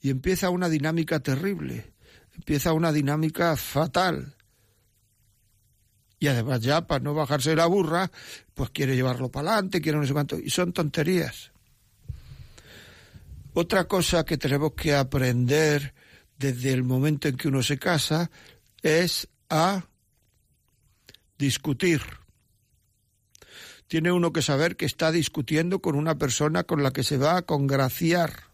[0.00, 1.92] Y empieza una dinámica terrible,
[2.34, 4.35] empieza una dinámica fatal.
[6.18, 8.10] Y además ya, para no bajarse la burra,
[8.54, 10.38] pues quiere llevarlo para adelante, quiere no sé cuánto.
[10.38, 11.52] Y son tonterías.
[13.52, 15.94] Otra cosa que tenemos que aprender
[16.38, 18.30] desde el momento en que uno se casa
[18.82, 19.84] es a
[21.38, 22.02] discutir.
[23.88, 27.36] Tiene uno que saber que está discutiendo con una persona con la que se va
[27.36, 28.44] a congraciar.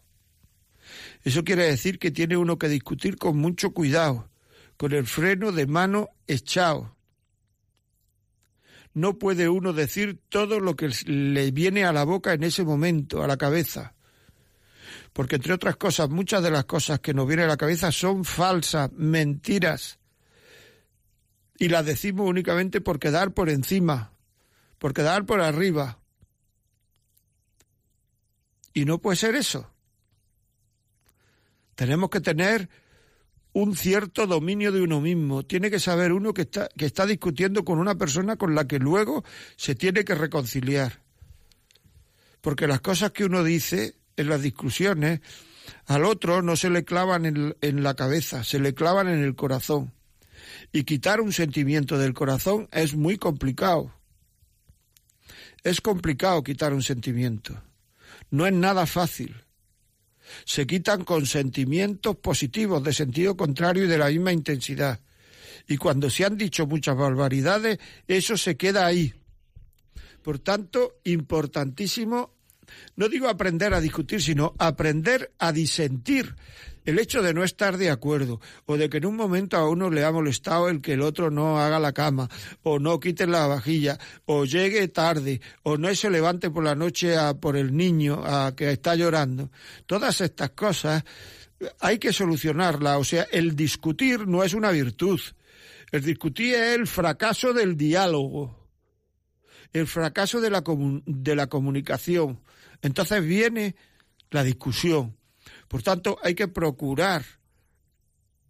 [1.25, 4.29] Eso quiere decir que tiene uno que discutir con mucho cuidado,
[4.77, 6.97] con el freno de mano echado.
[8.95, 13.23] No puede uno decir todo lo que le viene a la boca en ese momento,
[13.23, 13.95] a la cabeza.
[15.13, 18.25] Porque entre otras cosas, muchas de las cosas que nos vienen a la cabeza son
[18.25, 19.99] falsas, mentiras.
[21.59, 24.13] Y las decimos únicamente por quedar por encima,
[24.79, 25.99] por quedar por arriba.
[28.75, 29.71] Y no puede ser eso.
[31.75, 32.69] Tenemos que tener
[33.53, 35.45] un cierto dominio de uno mismo.
[35.45, 38.79] Tiene que saber uno que está, que está discutiendo con una persona con la que
[38.79, 39.25] luego
[39.57, 41.01] se tiene que reconciliar.
[42.41, 45.21] Porque las cosas que uno dice en las discusiones
[45.87, 49.35] al otro no se le clavan en, en la cabeza, se le clavan en el
[49.35, 49.93] corazón.
[50.73, 53.95] Y quitar un sentimiento del corazón es muy complicado.
[55.63, 57.63] Es complicado quitar un sentimiento.
[58.31, 59.37] No es nada fácil
[60.45, 65.01] se quitan con sentimientos positivos de sentido contrario y de la misma intensidad.
[65.69, 69.15] Y cuando se han dicho muchas barbaridades, eso se queda ahí.
[70.23, 72.31] Por tanto, importantísimo,
[72.97, 76.35] no digo aprender a discutir, sino aprender a disentir
[76.85, 79.91] el hecho de no estar de acuerdo o de que en un momento a uno
[79.91, 82.29] le ha molestado el que el otro no haga la cama
[82.63, 87.17] o no quite la vajilla o llegue tarde o no se levante por la noche
[87.17, 89.51] a por el niño a que está llorando.
[89.87, 91.05] Todas estas cosas
[91.81, 92.99] hay que solucionarlas.
[92.99, 95.21] O sea, el discutir no es una virtud.
[95.91, 98.69] El discutir es el fracaso del diálogo,
[99.73, 100.65] el fracaso de la,
[101.07, 102.41] de la comunicación.
[102.83, 103.77] Entonces viene
[104.31, 105.17] la discusión.
[105.69, 107.25] Por tanto, hay que procurar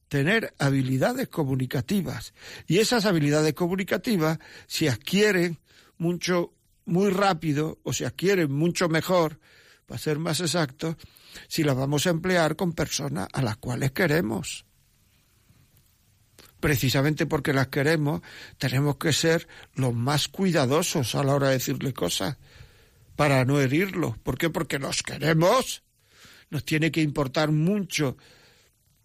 [0.09, 2.35] tener habilidades comunicativas.
[2.67, 5.59] Y esas habilidades comunicativas se adquieren
[5.97, 6.53] mucho,
[6.85, 9.39] muy rápido, o se adquieren mucho mejor,
[9.87, 10.97] para ser más exacto,
[11.49, 14.67] si las vamos a emplear con personas a las cuales queremos.
[16.61, 18.21] Precisamente porque las queremos,
[18.59, 22.37] tenemos que ser los más cuidadosos a la hora de decirle cosas,
[23.23, 24.19] para no herirlos.
[24.19, 24.51] ¿Por qué?
[24.51, 25.85] Porque los queremos
[26.51, 28.17] nos tiene que importar mucho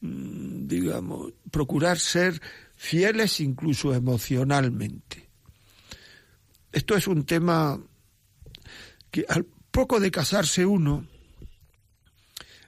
[0.01, 2.41] mm, digamos, procurar ser
[2.77, 5.29] fieles incluso emocionalmente.
[6.73, 7.79] Esto es un tema
[9.13, 11.07] que al poco de casarse uno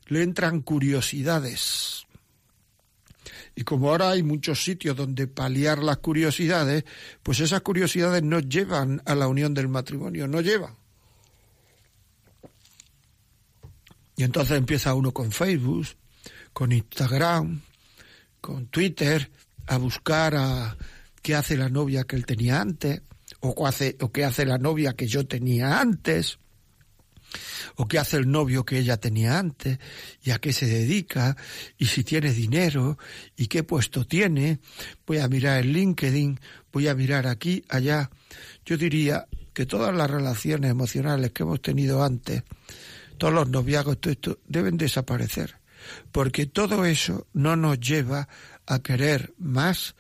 [0.07, 2.05] le entran curiosidades
[3.57, 6.85] y como ahora hay muchos sitios donde paliar las curiosidades,
[7.23, 10.75] pues esas curiosidades no llevan a la unión del matrimonio, no llevan.
[14.17, 15.87] Y entonces empieza uno con Facebook,
[16.53, 17.61] con Instagram,
[18.41, 19.31] con Twitter,
[19.67, 20.77] a buscar a
[21.23, 23.03] qué hace la novia que él tenía antes,
[23.45, 26.39] o, hace, o qué hace la novia que yo tenía antes
[27.77, 29.79] o qué hace el novio que ella tenía antes,
[30.23, 31.37] y a qué se dedica,
[31.79, 32.99] y si tiene dinero,
[33.37, 34.61] y qué puesto tiene.
[35.07, 36.39] Voy a mirar el LinkedIn,
[36.73, 38.11] voy a mirar aquí, allá.
[38.65, 42.43] Yo diría que todas las relaciones emocionales que hemos tenido antes,
[43.19, 45.57] todos los noviazgos, todo esto, deben desaparecer,
[46.13, 48.29] porque todo eso no nos lleva
[48.67, 49.95] a querer más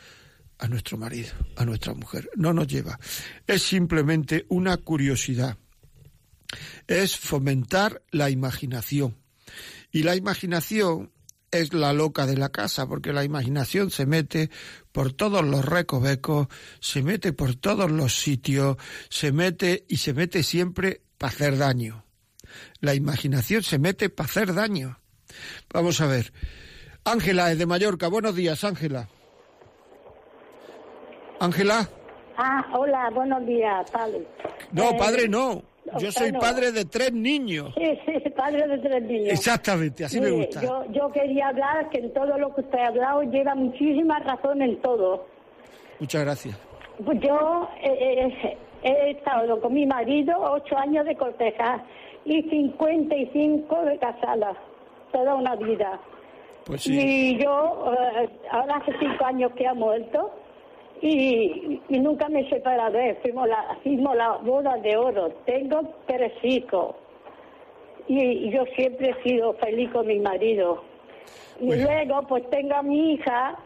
[0.59, 2.99] a nuestro marido, a nuestra mujer, no nos lleva.
[3.47, 5.59] Es simplemente una curiosidad
[6.87, 9.17] es fomentar la imaginación.
[9.91, 11.13] Y la imaginación
[11.51, 14.51] es la loca de la casa, porque la imaginación se mete
[14.93, 16.49] por todos los recovecos,
[16.81, 18.77] se mete por todos los sitios,
[19.09, 22.05] se mete y se mete siempre para hacer daño.
[22.81, 24.99] La imaginación se mete para hacer daño.
[25.73, 26.33] Vamos a ver.
[27.05, 28.09] Ángela es de Mallorca.
[28.09, 29.09] Buenos días, Ángela.
[31.41, 31.89] Ángela.
[32.37, 34.27] Ah, hola, buenos días, padre.
[34.73, 35.63] No, Eh, padre, no.
[35.99, 37.73] Yo soy padre de tres niños.
[37.77, 39.29] Sí, sí, padre de tres niños.
[39.33, 40.63] Exactamente, así me Mire, gusta.
[40.63, 44.63] Yo, yo quería hablar que en todo lo que usted ha hablado lleva muchísima razón
[44.63, 45.27] en todo.
[46.01, 46.59] Muchas gracias.
[47.05, 51.85] Pues yo eh, eh, he estado con mi marido ocho años de corteja
[52.25, 54.55] y 55 de casada,
[55.13, 56.01] toda una vida.
[56.65, 56.99] Pues sí.
[56.99, 60.33] Y yo, eh, ahora hace cinco años que ha muerto
[61.01, 62.43] y, y nunca me
[62.91, 63.17] de él.
[63.23, 65.31] Fuimos la, hicimos la boda de oro.
[65.47, 66.97] Tengo tres hijos
[68.09, 70.83] y, y yo siempre he sido feliz con mi marido.
[71.61, 71.85] Y Bueno.
[71.85, 73.57] luego, pues tengo a mi hija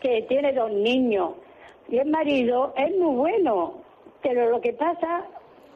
[0.00, 1.30] que tiene dos niños
[1.88, 3.74] y el marido es muy bueno,
[4.22, 5.24] pero lo que pasa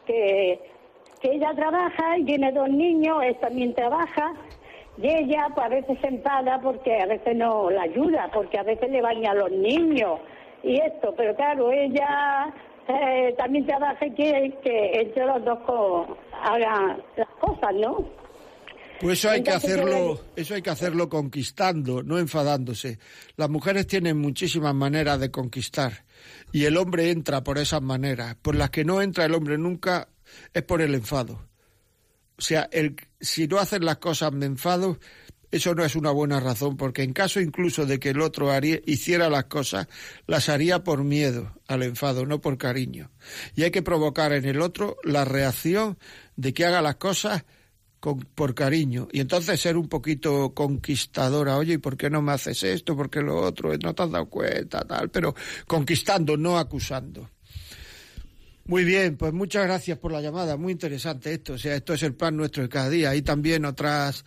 [0.07, 0.61] que,
[1.21, 4.33] que ella trabaja y tiene dos niños, él también trabaja
[4.99, 8.62] y ella pues a veces se enfada porque a veces no la ayuda, porque a
[8.62, 10.20] veces le baña a los niños
[10.62, 12.53] y esto, pero claro, ella
[12.88, 18.05] eh, también trabaja quiere que entre los dos co- hagan las cosas, ¿no?
[18.99, 22.99] Pues eso hay que Entonces, hacerlo, eso hay que hacerlo conquistando, no enfadándose.
[23.36, 25.92] Las mujeres tienen muchísimas maneras de conquistar
[26.51, 28.36] y el hombre entra por esas maneras.
[28.40, 30.09] Por las que no entra el hombre nunca
[30.55, 31.40] es por el enfado.
[32.39, 34.99] O sea, el, si no hacen las cosas me enfado,
[35.51, 38.51] eso no es una buena razón, porque en caso incluso de que el otro
[38.84, 39.87] hiciera las cosas,
[40.26, 43.11] las haría por miedo al enfado, no por cariño.
[43.55, 45.99] Y hay que provocar en el otro la reacción
[46.37, 47.45] de que haga las cosas
[48.01, 49.09] con- por cariño.
[49.12, 51.57] Y entonces ser un poquito conquistadora.
[51.57, 52.95] Oye, ¿y por qué no me haces esto?
[52.97, 53.72] ¿Por qué lo otro?
[53.78, 54.84] ¿No te has dado cuenta?
[54.84, 55.34] Tal, pero
[55.66, 57.30] conquistando, no acusando.
[58.67, 60.57] Muy bien, pues muchas gracias por la llamada.
[60.57, 61.53] Muy interesante esto.
[61.53, 63.11] O sea, esto es el pan nuestro de cada día.
[63.11, 64.25] Hay también otras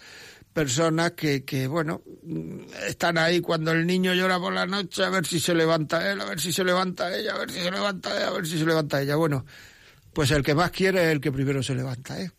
[0.54, 5.10] personas que, que, bueno, mm, están ahí cuando el niño llora por la noche a
[5.10, 7.70] ver si se levanta él, a ver si se levanta ella, a ver si se
[7.70, 9.16] levanta ella, a ver si se levanta ella.
[9.18, 9.46] Bueno,
[10.14, 12.32] pues el que más quiere es el que primero se levanta, ¿eh?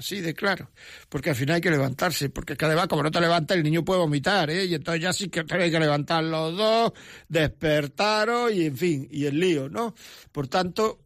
[0.00, 0.70] Así de claro.
[1.10, 2.30] Porque al final hay que levantarse.
[2.30, 4.64] Porque cada vez, como no te levantas, el niño puede vomitar, ¿eh?
[4.64, 6.92] Y entonces ya sí que tenéis que levantar los dos,
[7.28, 9.94] despertaros y, en fin, y el lío, ¿no?
[10.32, 11.00] Por tanto,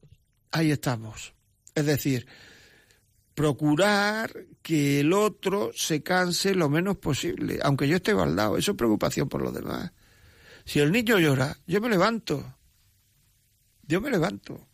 [0.55, 1.35] ahí estamos.
[1.75, 2.27] Es decir,
[3.35, 8.57] procurar que el otro se canse lo menos posible, aunque yo esté baldado.
[8.57, 9.93] Eso es preocupación por los demás.
[10.65, 12.57] Si el niño llora, yo me levanto.
[13.83, 14.69] Yo me levanto.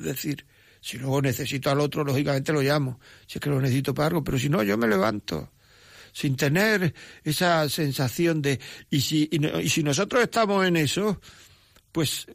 [0.00, 0.46] Es decir,
[0.80, 4.24] si luego necesito al otro, lógicamente lo llamo, si es que lo necesito para algo,
[4.24, 5.52] pero si no, yo me levanto,
[6.12, 8.58] sin tener esa sensación de...
[8.88, 11.20] Y si, y, y si nosotros estamos en eso,
[11.92, 12.26] pues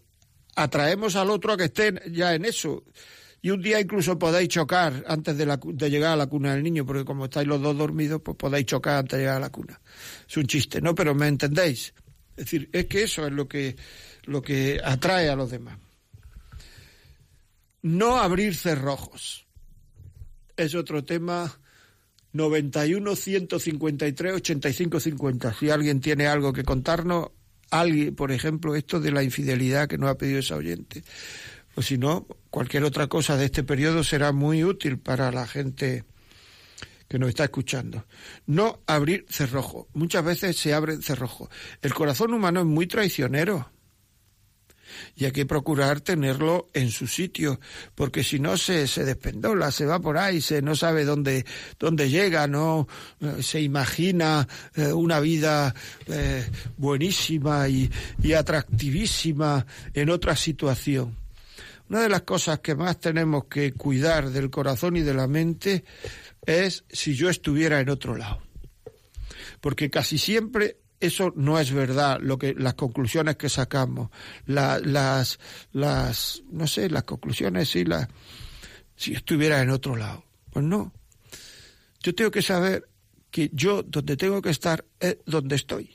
[0.63, 2.83] atraemos al otro a que esté ya en eso.
[3.43, 6.63] Y un día incluso podéis chocar antes de, la de llegar a la cuna del
[6.63, 9.49] niño, porque como estáis los dos dormidos, pues podéis chocar antes de llegar a la
[9.49, 9.81] cuna.
[10.29, 10.93] Es un chiste, ¿no?
[10.93, 11.93] Pero me entendéis.
[12.37, 13.75] Es decir, es que eso es lo que,
[14.23, 15.77] lo que atrae a los demás.
[17.81, 19.47] No abrir cerrojos.
[20.55, 21.59] Es otro tema
[22.33, 25.53] 91 153 85 50.
[25.53, 27.29] Si alguien tiene algo que contarnos,
[27.71, 31.03] alguien, por ejemplo, esto de la infidelidad que nos ha pedido esa oyente.
[31.75, 36.03] O si no, cualquier otra cosa de este periodo será muy útil para la gente
[37.07, 38.05] que nos está escuchando.
[38.45, 39.87] No abrir cerrojo.
[39.93, 41.49] Muchas veces se abren cerrojos.
[41.81, 43.71] El corazón humano es muy traicionero
[45.15, 47.59] y hay que procurar tenerlo en su sitio,
[47.95, 51.45] porque si no se, se despendola, se va por ahí, se no sabe dónde,
[51.79, 52.87] dónde llega, no
[53.21, 55.73] Eh, se imagina eh, una vida
[56.07, 57.89] eh, buenísima y,
[58.21, 61.17] y atractivísima en otra situación.
[61.89, 65.83] Una de las cosas que más tenemos que cuidar del corazón y de la mente
[66.45, 68.39] es si yo estuviera en otro lado.
[69.59, 74.09] Porque casi siempre eso no es verdad, lo que las conclusiones que sacamos,
[74.45, 75.39] la- las,
[75.73, 78.07] las, no sé, las conclusiones, sí, las,
[78.95, 80.23] si estuviera en otro lado.
[80.51, 80.93] Pues no.
[82.01, 82.87] Yo tengo que saber
[83.29, 85.91] que yo donde tengo que estar es donde estoy.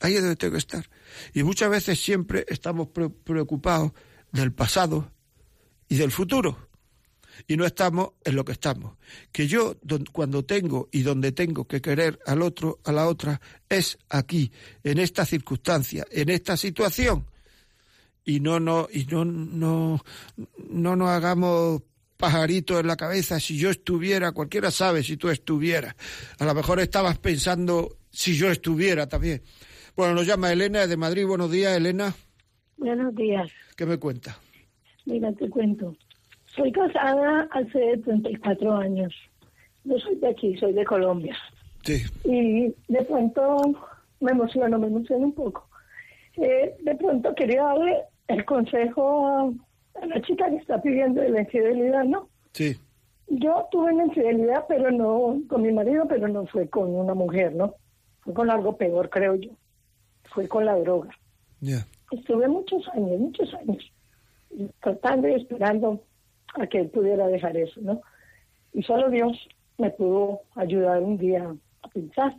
[0.00, 0.88] Ahí es donde tengo que estar.
[1.34, 3.92] Y muchas veces siempre estamos pre- preocupados
[4.32, 5.10] del pasado
[5.88, 6.67] y del futuro.
[7.46, 8.96] Y no estamos en lo que estamos.
[9.32, 9.76] Que yo,
[10.12, 14.50] cuando tengo y donde tengo que querer al otro, a la otra, es aquí,
[14.82, 17.26] en esta circunstancia, en esta situación.
[18.24, 20.04] y no no y no no
[20.68, 21.82] no nos hagamos
[22.18, 25.94] pajaritos en la cabeza si yo estuviera cualquiera sabe si tú estuvieras
[26.38, 29.40] a lo mejor estabas pensando si yo estuviera también
[29.96, 32.14] bueno nos llama Elena de Madrid buenos días Elena
[32.76, 33.50] Buenos días.
[33.76, 34.38] qué me cuenta
[35.06, 35.96] Mira, te cuento.
[36.58, 39.14] Soy casada hace 34 años.
[39.84, 41.36] No soy de aquí, soy de Colombia.
[41.84, 43.74] sí Y de pronto
[44.18, 45.68] me emociono, me emociono un poco.
[46.36, 49.54] Eh, de pronto quería darle el consejo
[49.94, 52.28] a, la chica que está pidiendo de la infidelidad, ¿no?
[52.52, 52.76] sí
[53.28, 57.54] Yo tuve una infidelidad, pero no con mi marido, pero no fue con una mujer,
[57.54, 57.74] ¿no?
[58.20, 59.50] Fue con algo peor, creo yo.
[60.24, 61.10] Fue con la droga.
[61.60, 63.92] ya Estuve muchos años, muchos años,
[64.80, 66.02] tratando y esperando
[66.60, 68.00] a que él pudiera dejar eso, ¿no?
[68.72, 69.48] Y solo Dios
[69.78, 72.34] me pudo ayudar un día a pensar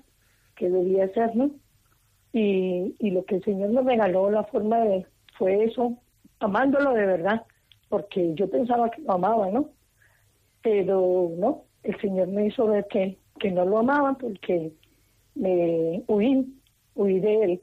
[0.56, 1.52] qué debía hacer, ¿no?
[2.32, 5.06] Y, lo que el Señor me regaló, la forma de,
[5.38, 5.98] fue eso,
[6.40, 7.44] amándolo de verdad,
[7.88, 9.72] porque yo pensaba que lo amaba, ¿no?
[10.62, 14.74] Pero no, el Señor me hizo ver que, que no lo amaba porque
[15.34, 16.54] me huí,
[16.96, 17.62] huí de él.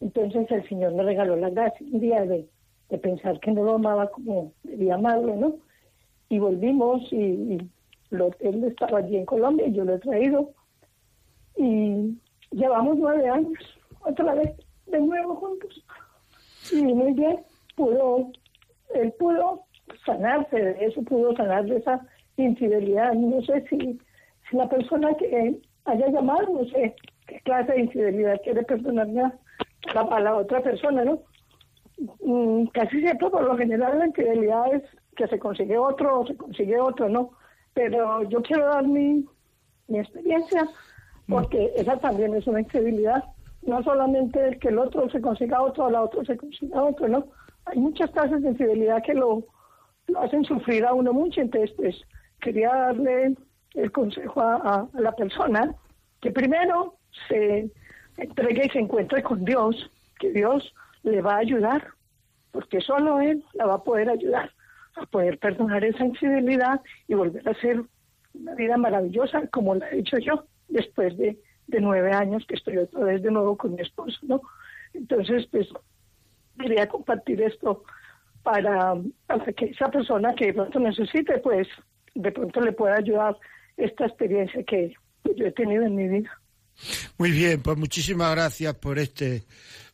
[0.00, 2.48] Entonces el Señor me regaló la gracia un día de,
[2.88, 5.56] de pensar que no lo amaba como debía amarlo, ¿no?
[6.30, 7.70] Y volvimos y, y
[8.10, 10.50] lo, él estaba allí en Colombia y yo lo he traído.
[11.56, 12.16] Y
[12.50, 14.50] llevamos nueve años, otra vez,
[14.86, 15.84] de nuevo juntos.
[16.72, 17.40] Y muy bien,
[17.76, 18.30] pudo,
[18.94, 19.64] él pudo
[20.06, 22.06] sanarse de eso, pudo sanar de esa
[22.36, 23.12] infidelidad.
[23.14, 24.00] No sé si,
[24.48, 26.94] si la persona que haya llamado, no sé
[27.26, 29.22] qué clase de infidelidad quiere perdonarme
[29.94, 31.22] a la otra persona, ¿no?
[32.20, 34.82] Mm, casi siempre por lo general la infidelidad es
[35.16, 37.30] que se consigue otro o se consigue otro, ¿no?
[37.74, 39.24] Pero yo quiero dar mi,
[39.88, 40.68] mi experiencia
[41.28, 43.24] porque esa también es una infidelidad.
[43.62, 47.08] No solamente el que el otro se consiga otro o la otro se consiga otro,
[47.08, 47.26] ¿no?
[47.66, 49.44] Hay muchas clases de infidelidad que lo,
[50.08, 51.40] lo hacen sufrir a uno mucho.
[51.40, 51.94] Entonces, pues,
[52.40, 53.36] quería darle
[53.74, 55.74] el consejo a, a- a la persona
[56.20, 56.94] que primero
[57.28, 57.70] se
[58.16, 61.86] entregue y se encuentre con Dios, que Dios le va a ayudar,
[62.50, 64.50] porque solo Él la va a poder ayudar
[64.96, 67.82] a poder perdonar esa infidelidad y volver a hacer
[68.34, 72.78] una vida maravillosa como la he hecho yo después de, de nueve años que estoy
[72.78, 74.40] otra vez de nuevo con mi esposo, ¿no?
[74.92, 75.68] Entonces, pues,
[76.58, 77.84] quería compartir esto
[78.42, 78.94] para,
[79.26, 81.68] para que esa persona que de pronto necesite, pues,
[82.14, 83.36] de pronto le pueda ayudar
[83.76, 84.94] esta experiencia que,
[85.36, 86.40] yo he tenido en mi vida.
[87.18, 89.44] Muy bien, pues muchísimas gracias por este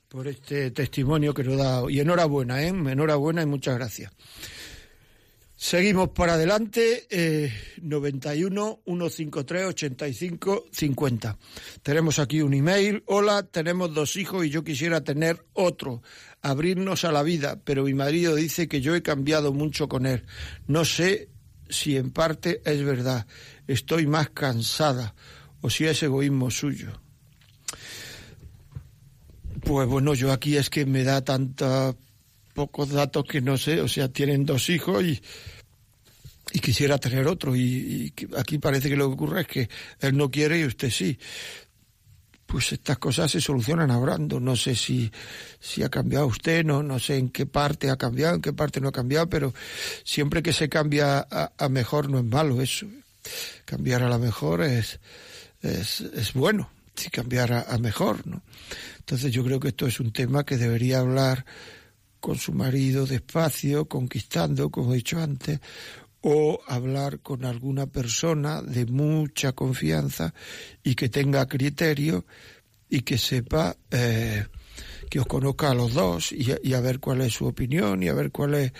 [0.09, 2.69] por este testimonio que nos da y enhorabuena, ¿eh?
[2.69, 4.13] Enhorabuena y muchas gracias.
[5.59, 7.51] Seguimos para adelante, eh,
[7.81, 11.39] 91 153 85 50.
[11.83, 13.03] Tenemos aquí un email.
[13.07, 16.03] Hola, tenemos dos hijos y yo quisiera tener otro.
[16.43, 20.25] Abrirnos a la vida, pero mi marido dice que yo he cambiado mucho con él.
[20.67, 21.31] No sé
[21.71, 23.27] si en parte es verdad.
[23.67, 25.15] Estoy más cansada
[25.63, 27.01] o si es egoísmo suyo.
[29.63, 31.97] Pues bueno, yo aquí es que me da tanta
[32.57, 35.21] pocos datos que no sé, o sea, tienen dos hijos y,
[36.53, 39.69] y quisiera tener otro y, aquí parece que lo que ocurre es que
[40.01, 41.19] él no quiere y usted sí.
[42.47, 44.39] Pues estas cosas se solucionan hablando.
[44.39, 45.11] No sé si,
[45.61, 48.81] si ha cambiado usted, no, no sé en qué parte ha cambiado, en qué parte
[48.81, 49.53] no ha cambiado, pero
[50.05, 52.87] siempre que se cambia a, a mejor no es malo eso.
[53.65, 55.01] Cambiar a la mejor es,
[55.61, 58.43] es, es bueno, si cambiar a, a mejor, ¿no?
[59.01, 61.45] Entonces yo creo que esto es un tema que debería hablar
[62.21, 65.61] con su marido despacio, conquistando, como he dicho antes,
[66.23, 70.35] o hablar con alguna persona de mucha confianza
[70.83, 72.25] y que tenga criterio
[72.89, 74.47] y que sepa eh,
[75.09, 78.13] que os conozca a los dos y, a- ver cuál es su opinión y a
[78.15, 78.73] ver cuál es,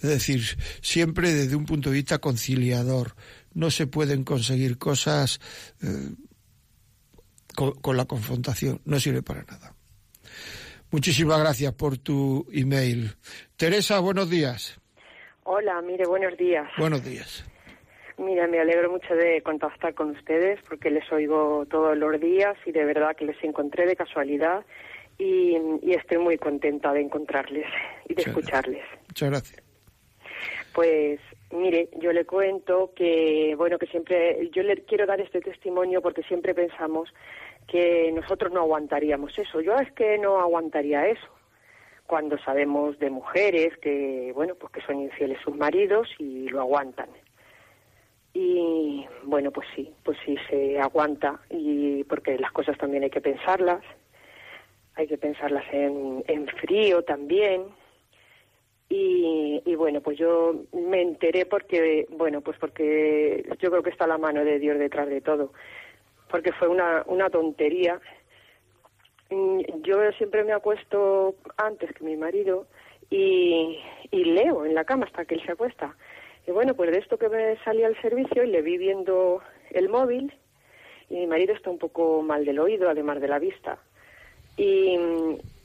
[0.00, 0.44] es decir,
[0.80, 3.16] siempre desde un punto de vista conciliador.
[3.54, 5.40] No se pueden conseguir cosas
[5.82, 6.14] eh,
[7.54, 9.74] con, con la confrontación, no sirve para nada.
[10.92, 13.12] Muchísimas gracias por tu email.
[13.56, 14.78] Teresa, buenos días.
[15.44, 16.68] Hola, mire, buenos días.
[16.76, 17.46] Buenos días.
[18.18, 22.72] Mira, me alegro mucho de contactar con ustedes porque les oigo todos los días y
[22.72, 24.66] de verdad que les encontré de casualidad
[25.16, 27.66] y, y estoy muy contenta de encontrarles
[28.04, 28.84] y de Muchas escucharles.
[29.08, 29.62] Muchas gracias.
[30.74, 31.20] Pues
[31.52, 36.22] mire, yo le cuento que, bueno, que siempre, yo le quiero dar este testimonio porque
[36.24, 37.08] siempre pensamos
[37.66, 39.60] que nosotros no aguantaríamos eso.
[39.60, 41.28] Yo es que no aguantaría eso.
[42.06, 47.08] Cuando sabemos de mujeres que, bueno, pues que son infieles sus maridos y lo aguantan.
[48.34, 53.20] Y bueno, pues sí, pues sí se aguanta y porque las cosas también hay que
[53.20, 53.82] pensarlas,
[54.94, 56.22] hay que pensarlas en,
[56.60, 57.64] frío también
[58.88, 64.06] Y, y bueno, pues yo me enteré porque, bueno, pues porque yo creo que está
[64.06, 65.52] la mano de Dios detrás de todo.
[66.32, 68.00] Porque fue una, una tontería.
[69.30, 72.66] Mm, Yo siempre me acuesto antes que mi marido
[73.10, 73.78] y,
[74.10, 75.94] y leo en la cama hasta que él se acuesta.
[76.48, 79.88] Y bueno, pues de esto que me salí al servicio y le vi viendo el
[79.88, 80.32] móvil
[81.08, 83.78] y mi marido está un poco mal del oído, además de la vista.
[84.56, 84.96] Y,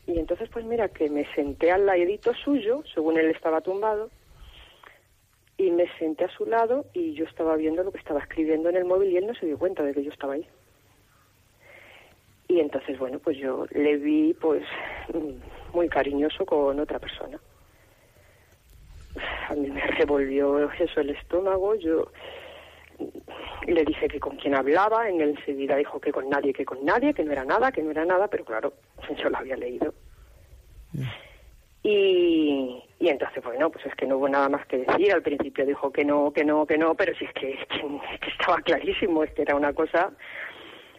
[0.06, 4.10] y entonces, pues mira, que me senté al ladito suyo, según él estaba tumbado,
[5.58, 8.78] y me senté a su lado y yo estaba viendo lo que estaba escribiendo en
[8.78, 10.48] el móvil y él no se dio cuenta de que yo estaba ahí.
[12.48, 14.64] Y entonces, bueno, pues yo le vi, pues,
[15.14, 17.40] mm, muy cariñoso con otra persona.
[19.50, 22.12] A mí me revolvió eso el estómago, yo
[23.68, 26.86] le dije que con quién hablaba, en él enseguida dijo que con nadie, que con
[26.86, 28.74] nadie, que no era nada, que no era nada, pero claro,
[29.22, 29.94] yo lo había leído.
[30.94, 31.27] Y, y
[33.20, 35.12] entonces, bueno, pues es que no hubo nada más que decir.
[35.12, 37.78] Al principio dijo que no, que no, que no, pero sí es que, es que,
[37.78, 40.12] es que estaba clarísimo, es que era una cosa,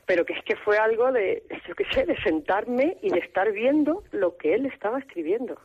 [0.05, 3.53] pero que es que fue algo de, yo qué sé, de sentarme y de estar
[3.53, 5.61] viendo lo que él estaba escribiendo.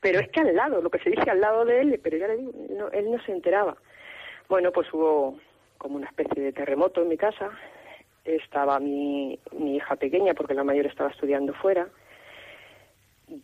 [0.00, 2.28] Pero es que al lado, lo que se dice al lado de él, pero ya
[2.28, 3.74] le digo, no, él no se enteraba.
[4.46, 5.38] Bueno, pues hubo
[5.78, 7.50] como una especie de terremoto en mi casa.
[8.26, 11.88] Estaba mi, mi hija pequeña, porque la mayor estaba estudiando fuera.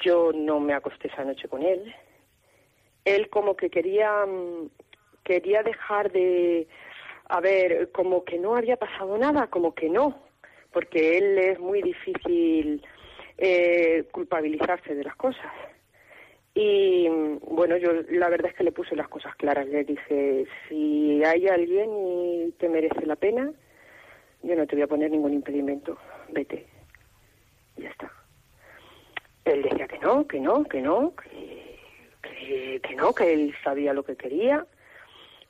[0.00, 1.94] Yo no me acosté esa noche con él.
[3.04, 4.70] Él como que quería, mm,
[5.22, 6.66] quería dejar de,
[7.28, 10.18] a ver, como que no había pasado nada, como que no,
[10.72, 12.82] porque él es muy difícil
[13.38, 15.52] eh, culpabilizarse de las cosas.
[16.54, 19.66] Y mm, bueno, yo la verdad es que le puse las cosas claras.
[19.66, 23.52] Le dije, si hay alguien y te merece la pena,
[24.42, 25.98] yo no te voy a poner ningún impedimento.
[26.28, 26.66] Vete.
[27.76, 28.12] Ya está.
[29.44, 31.63] Él decía que no, que no, que no, que,
[32.38, 34.66] que, que no, que él sabía lo que quería,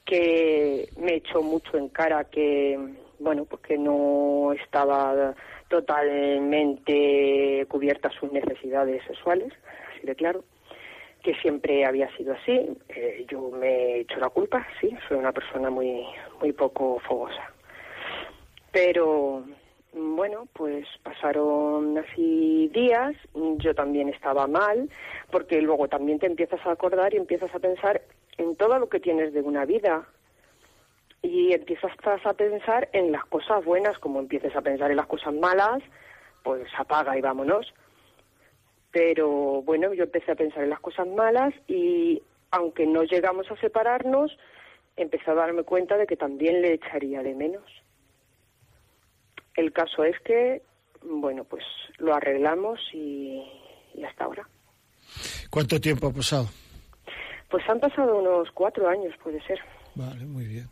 [0.05, 2.79] que me echó mucho en cara que,
[3.19, 5.35] bueno, pues que no estaba
[5.69, 9.53] totalmente cubiertas sus necesidades sexuales,
[9.91, 10.45] así de claro
[11.25, 12.77] que siempre había sido así.
[12.91, 16.05] Eh, yo me he hecho la culpa, sí, soy una persona muy,
[16.39, 17.51] muy poco fogosa.
[18.71, 19.45] Pero
[19.95, 23.15] bueno, pues pasaron así días,
[23.59, 24.91] yo también estaba mal,
[25.31, 28.03] porque luego también te empiezas a acordar y empiezas a pensar
[28.37, 30.07] en todo lo que tienes de una vida.
[31.23, 31.93] Y empiezas
[32.25, 35.83] a pensar en las cosas buenas, como empieces a pensar en las cosas malas,
[36.43, 37.73] pues apaga y vámonos
[38.95, 42.23] pero bueno, yo empecé a pensar en las cosas malas y
[42.53, 44.39] aunque no llegamos a separarnos,
[44.97, 47.65] empecé a darme cuenta de que también le echaría de menos.
[49.57, 50.63] El caso es que,
[51.03, 51.65] bueno, pues
[51.99, 53.43] lo arreglamos y,
[53.95, 54.49] y hasta ahora.
[55.51, 56.47] ¿Cuánto tiempo ha pasado?
[57.51, 59.61] Pues han pasado unos cuatro años, puede ser.
[59.95, 60.69] Vale, muy bien.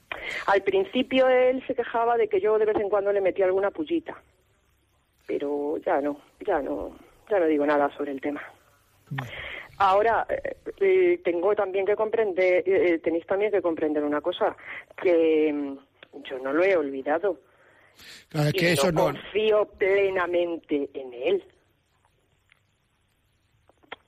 [0.46, 3.70] Al principio él se quejaba de que yo de vez en cuando le metía alguna
[3.70, 4.20] pullita,
[5.26, 6.96] pero ya no, ya no,
[7.30, 8.42] ya no digo nada sobre el tema.
[9.78, 14.56] Ahora, eh, eh, tengo también que comprender, eh, tenéis también que comprender una cosa,
[15.00, 17.38] que mm, yo no lo he olvidado.
[18.28, 19.04] Claro, es y que no eso no...
[19.04, 21.44] confío plenamente en él.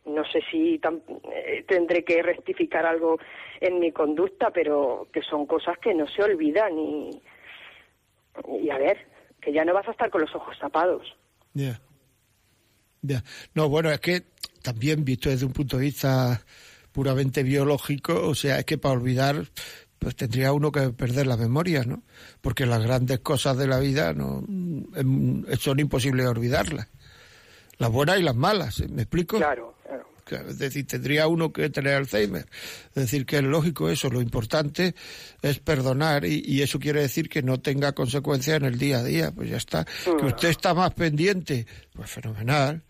[0.07, 3.19] No sé si tam- eh, tendré que rectificar algo
[3.61, 7.23] en mi conducta, pero que son cosas que no se olvidan y,
[8.61, 8.99] y a ver,
[9.41, 11.17] que ya no vas a estar con los ojos tapados.
[11.55, 11.81] Ya.
[13.01, 13.23] Ya.
[13.55, 14.23] No, bueno, es que
[14.63, 16.43] también visto desde un punto de vista
[16.93, 19.37] puramente biológico, o sea, es que para olvidar,
[20.05, 22.03] pues tendría uno que perder la memoria, ¿no?
[22.43, 24.45] Porque las grandes cosas de la vida no
[24.95, 26.89] em, son imposibles de olvidarlas.
[27.79, 29.39] Las buenas y las malas, ¿me explico?
[29.39, 29.75] Claro,
[30.25, 30.51] claro.
[30.51, 32.45] Es decir, tendría uno que tener Alzheimer.
[32.89, 34.11] Es decir, que es lógico eso.
[34.11, 34.95] Lo importante
[35.43, 39.03] es perdonar y, y eso quiere decir que no tenga consecuencias en el día a
[39.05, 39.33] día.
[39.35, 39.85] Pues ya está.
[40.05, 42.83] Que usted está más pendiente, pues fenomenal.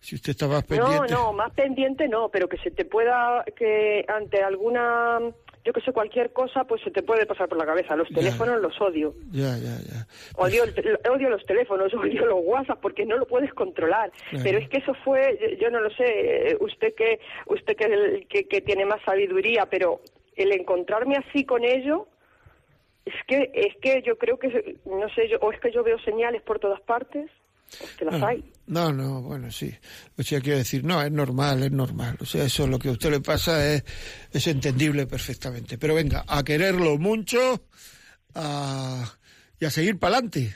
[0.00, 1.12] Si usted está más No, pendiente.
[1.14, 5.18] no, más pendiente no, pero que se te pueda, que ante alguna,
[5.64, 7.94] yo que sé, cualquier cosa, pues se te puede pasar por la cabeza.
[7.96, 8.16] Los Ya.
[8.16, 9.14] teléfonos los odio.
[9.32, 10.06] Ya, ya, ya.
[10.36, 14.10] Odio, el tel- odio los teléfonos, odio los WhatsApp porque no lo puedes controlar.
[14.42, 16.04] Pero es que eso fue, yo, no lo sé,
[16.52, 20.00] eh, usted que usted que, el- que, que tiene más sabiduría, pero
[20.36, 22.06] el encontrarme así con ello,
[23.04, 25.98] es que es que yo creo que, no sé, yo, o es que yo veo
[26.00, 27.30] señales por todas partes,
[27.98, 28.44] que las No, hay.
[28.66, 29.74] no, no, bueno, sí.
[30.18, 32.16] O sea, quiero decir, no, es normal, es normal.
[32.20, 33.84] O sea, eso lo que a usted le pasa es,
[34.32, 35.78] es entendible perfectamente.
[35.78, 37.62] Pero venga, a quererlo mucho
[38.34, 39.04] a,
[39.60, 40.54] y a seguir para adelante.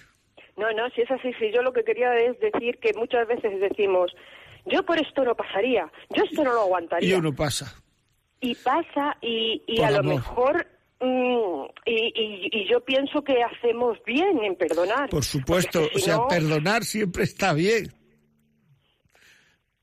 [0.57, 3.59] No, no, si es así, si yo lo que quería es decir que muchas veces
[3.61, 4.13] decimos,
[4.67, 7.19] yo por esto no pasaría, yo esto no lo Y aguantaría.
[7.19, 7.75] uno pasa.
[8.41, 10.67] y pasa y, y a lo mejor
[11.03, 15.11] mm, y, y- y yo pienso que hacemos bien en perdonar.
[15.11, 17.92] Por supuesto, Porque o si sea, no- perdonar siempre está bien.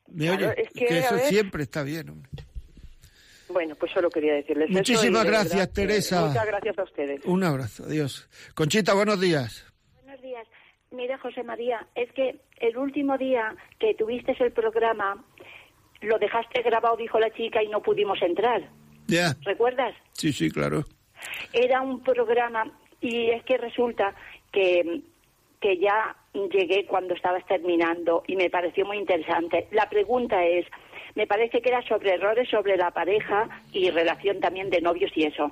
[0.07, 0.61] ¿Me Claro, oye?
[0.63, 1.23] es que, a eso ver.
[1.25, 2.09] siemos está bien.
[2.09, 2.29] hombre.
[3.49, 6.25] Bueno, pues solo quería decirles eso Muchísimas y de gracias, verdad que Teresa.
[6.27, 7.25] Muchas gracias a ustedes.
[7.25, 8.29] Un abrazo, adiós.
[8.55, 9.65] Conchita, buenos días.
[10.03, 10.47] Buenos días.
[10.91, 15.23] Mira, José María, es que el último día que tuviste el programa,
[16.01, 18.69] lo dejaste grabado, dijo la chica, y no pudimos entrar.
[19.07, 19.95] Ya, ¿Recuerdas?
[20.13, 20.85] sí, sí, claro.
[21.53, 24.13] Era un programa y es que resulta
[24.51, 25.01] que,
[25.59, 29.67] que ya llegué cuando estabas terminando y me pareció muy interesante.
[29.71, 30.65] La pregunta es,
[31.15, 35.23] me parece que era sobre errores sobre la pareja y relación también de novios y
[35.25, 35.51] eso.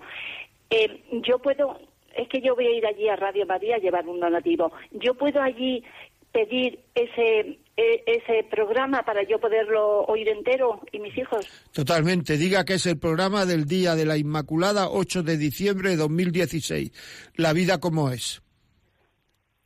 [0.70, 1.80] Eh, yo puedo,
[2.16, 4.72] es que yo voy a ir allí a Radio María a llevar un donativo.
[4.92, 5.84] Yo puedo allí
[6.32, 11.48] pedir ese ese programa para yo poderlo oír entero y mis hijos.
[11.72, 12.36] Totalmente.
[12.38, 16.92] Diga que es el programa del Día de la Inmaculada, 8 de diciembre de 2016.
[17.36, 18.42] La vida como es.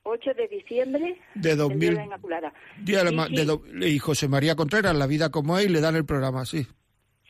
[0.03, 1.93] 8 de diciembre De el Día 2000.
[1.95, 2.53] la Inmaculada.
[2.81, 5.79] Día de sí, de do- y José María Contreras, La vida como es, y le
[5.79, 6.65] dan el programa, sí.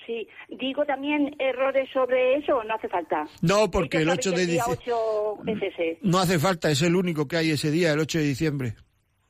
[0.05, 3.27] Sí, digo también errores sobre eso, o no hace falta.
[3.41, 4.79] No, porque el que 8 sabe de diciembre...
[4.93, 5.99] 8 es ese.
[6.01, 8.75] No hace falta, es el único que hay ese día, el 8 de diciembre.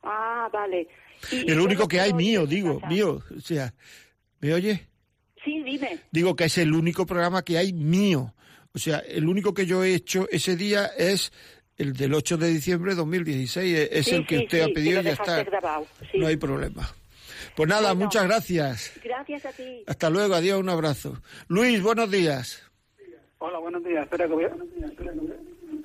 [0.02, 0.88] Ah, vale.
[1.30, 3.22] El único que hay mío, digo, mío.
[3.36, 3.72] O sea,
[4.40, 4.86] ¿me oye?
[5.44, 5.98] Sí, dime.
[6.10, 8.34] Digo que es el único programa que hay mío.
[8.74, 11.32] O sea, el único que yo he hecho ese día es
[11.76, 13.76] el del 8 de diciembre de 2016.
[13.76, 15.42] e- Es Sí, el que sí, usted sí, ha pedido y ya está.
[15.42, 16.18] grabado, sí.
[16.18, 16.88] No hay problema.
[17.56, 18.06] Pues nada, Bueno.
[18.06, 18.92] muchas gracias.
[19.04, 19.82] Gracias a ti.
[19.86, 21.20] Hasta luego, adiós, un abrazo.
[21.48, 22.62] Luis, buenos días.
[23.38, 24.04] Hola, buenos días.
[24.04, 24.52] Espera que voy a,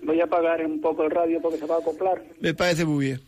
[0.04, 2.24] voy a apagar un poco el radio porque se va a acoplar.
[2.40, 3.22] Me parece muy bien.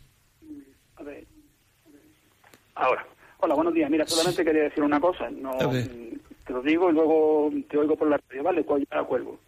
[2.80, 3.06] Ahora.
[3.40, 3.90] Hola, buenos días.
[3.90, 5.30] Mira, solamente quería decir una cosa.
[5.30, 8.64] No, mm, te lo digo y luego te oigo por la radio, ¿vale?
[8.64, 9.38] Pues ya cuelgo.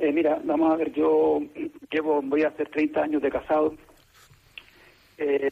[0.00, 1.40] Eh, mira, vamos a ver, yo
[1.90, 3.74] llevo, voy a hacer 30 años de casado.
[5.18, 5.50] Eh,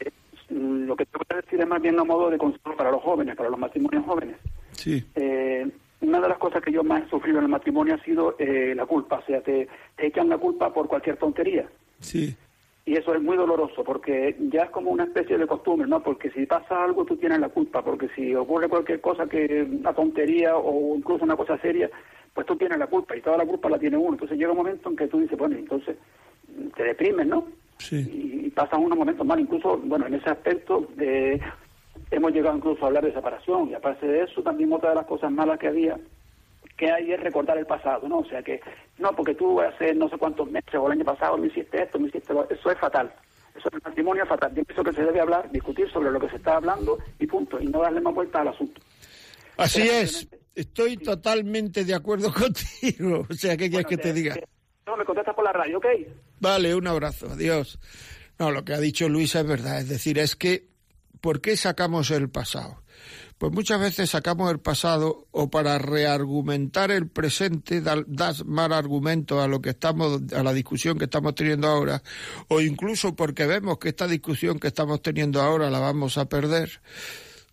[0.51, 2.91] mm, lo que te voy a decir es más bien a modo de consejo para
[2.91, 4.37] los jóvenes, para los matrimonios jóvenes.
[4.73, 5.69] Sí, Eh,
[6.01, 8.75] una de las cosas que yo más he sufrido en el matrimonio ha sido eh,
[8.75, 9.19] la culpa.
[9.19, 11.69] O sea, te, te echan la culpa por cualquier tontería.
[12.01, 12.35] sí,
[12.85, 16.03] Y eso es muy doloroso porque ya es como una especie de costumbre, ¿no?
[16.03, 19.93] Porque si pasa algo tú tienes la culpa, porque si ocurre cualquier cosa que una
[19.93, 21.89] tontería o incluso una cosa seria,
[22.35, 24.15] pues tú tienes la culpa y toda la culpa la tiene uno.
[24.15, 25.97] Entonces llega un momento en que tú dices, bueno, entonces
[26.77, 27.47] te deprimes, ¿no?
[27.79, 27.97] sí.
[27.97, 29.39] Y, y pasan unos momentos mal.
[29.39, 31.41] Incluso, bueno, en ese aspecto de,
[32.11, 35.07] hemos llegado incluso a hablar de separación y aparte de eso también otra de las
[35.07, 35.99] cosas malas que había
[36.77, 38.19] que hay es recordar el pasado, ¿no?
[38.19, 38.61] O sea que,
[38.99, 41.99] no, porque tú hace no sé cuántos meses o el año pasado me hiciste esto,
[41.99, 42.49] me hiciste lo...
[42.49, 43.13] Eso es fatal.
[43.55, 44.55] Eso es matrimonio fatal.
[44.55, 47.61] Yo pienso que se debe hablar, discutir sobre lo que se está hablando y punto.
[47.61, 48.81] Y no darle más vuelta al asunto.
[49.57, 50.29] Así es.
[50.55, 53.27] Estoy totalmente de acuerdo contigo.
[53.29, 54.37] O sea, ¿qué quieres Bueno, que te diga?
[54.87, 55.87] No, me contestas por la radio, ¿ok?
[56.41, 57.79] Vale, un abrazo, adiós.
[58.39, 60.73] No, lo que ha dicho Luisa es verdad, es decir, es que
[61.21, 62.82] ¿por qué sacamos el pasado?
[63.43, 69.41] Pues muchas veces sacamos el pasado o para reargumentar el presente, da- das mal argumento
[69.41, 72.05] a lo que estamos, a la discusión que estamos teniendo ahora,
[72.47, 76.83] o incluso porque vemos que esta discusión que estamos teniendo ahora la vamos a perder,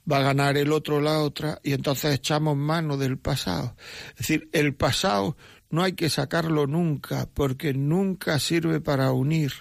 [0.08, 3.76] va a ganar el otro la otra, y entonces echamos mano del pasado.
[4.12, 5.38] Es decir, el pasado
[5.72, 9.54] no hay que sacarlo nunca, porque nunca sirve para unir.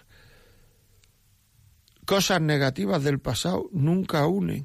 [2.09, 4.65] Cosas negativas del pasado nunca unen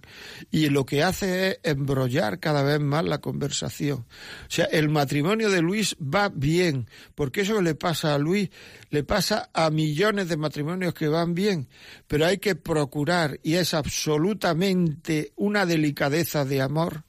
[0.50, 3.98] y lo que hace es embrollar cada vez más la conversación.
[3.98, 8.50] O sea, el matrimonio de Luis va bien, porque eso le pasa a Luis
[8.92, 11.68] le pasa a millones de matrimonios que van bien,
[12.08, 17.04] pero hay que procurar, y es absolutamente una delicadeza de amor,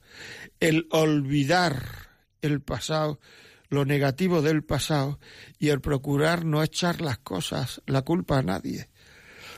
[0.59, 2.09] el olvidar
[2.41, 3.21] el pasado,
[3.69, 5.17] lo negativo del pasado,
[5.59, 8.89] y el procurar no echar las cosas, la culpa a nadie.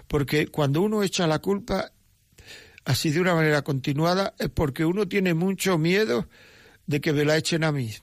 [0.08, 1.92] Porque cuando uno echa la culpa
[2.86, 6.28] así de una manera continuada es porque uno tiene mucho miedo
[6.86, 7.94] de que me la echen a mí.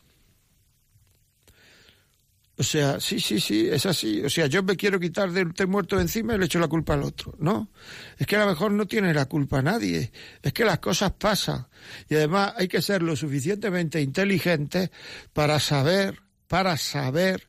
[2.57, 4.22] O sea, sí, sí, sí, es así.
[4.22, 6.68] O sea, yo me quiero quitar del té muerto de encima y le echo la
[6.68, 7.34] culpa al otro.
[7.38, 7.70] No,
[8.16, 10.12] es que a lo mejor no tiene la culpa nadie.
[10.40, 11.66] Es que las cosas pasan.
[12.09, 14.92] Y además hay que ser lo suficientemente inteligente
[15.32, 17.48] para saber, para saber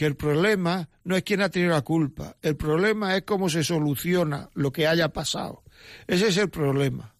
[0.00, 3.62] que el problema no es quién ha tenido la culpa, el problema es cómo se
[3.62, 5.62] soluciona lo que haya pasado.
[6.06, 7.14] Ese es el problema.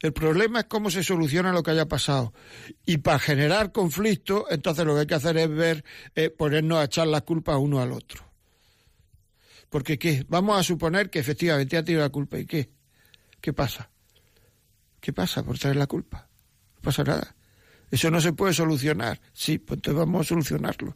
[0.00, 2.34] El problema es cómo se soluciona lo que haya pasado.
[2.84, 5.84] Y para generar conflicto, entonces lo que hay que hacer es ver,
[6.14, 8.30] eh, ponernos a echar la culpa uno al otro.
[9.70, 10.26] Porque ¿qué?
[10.28, 12.38] Vamos a suponer que efectivamente ha tenido la culpa.
[12.38, 12.68] ¿Y qué?
[13.40, 13.88] ¿Qué pasa?
[15.00, 16.28] ¿Qué pasa por tener la culpa?
[16.74, 17.34] No pasa nada.
[17.90, 19.18] Eso no se puede solucionar.
[19.32, 20.94] Sí, pues entonces vamos a solucionarlo.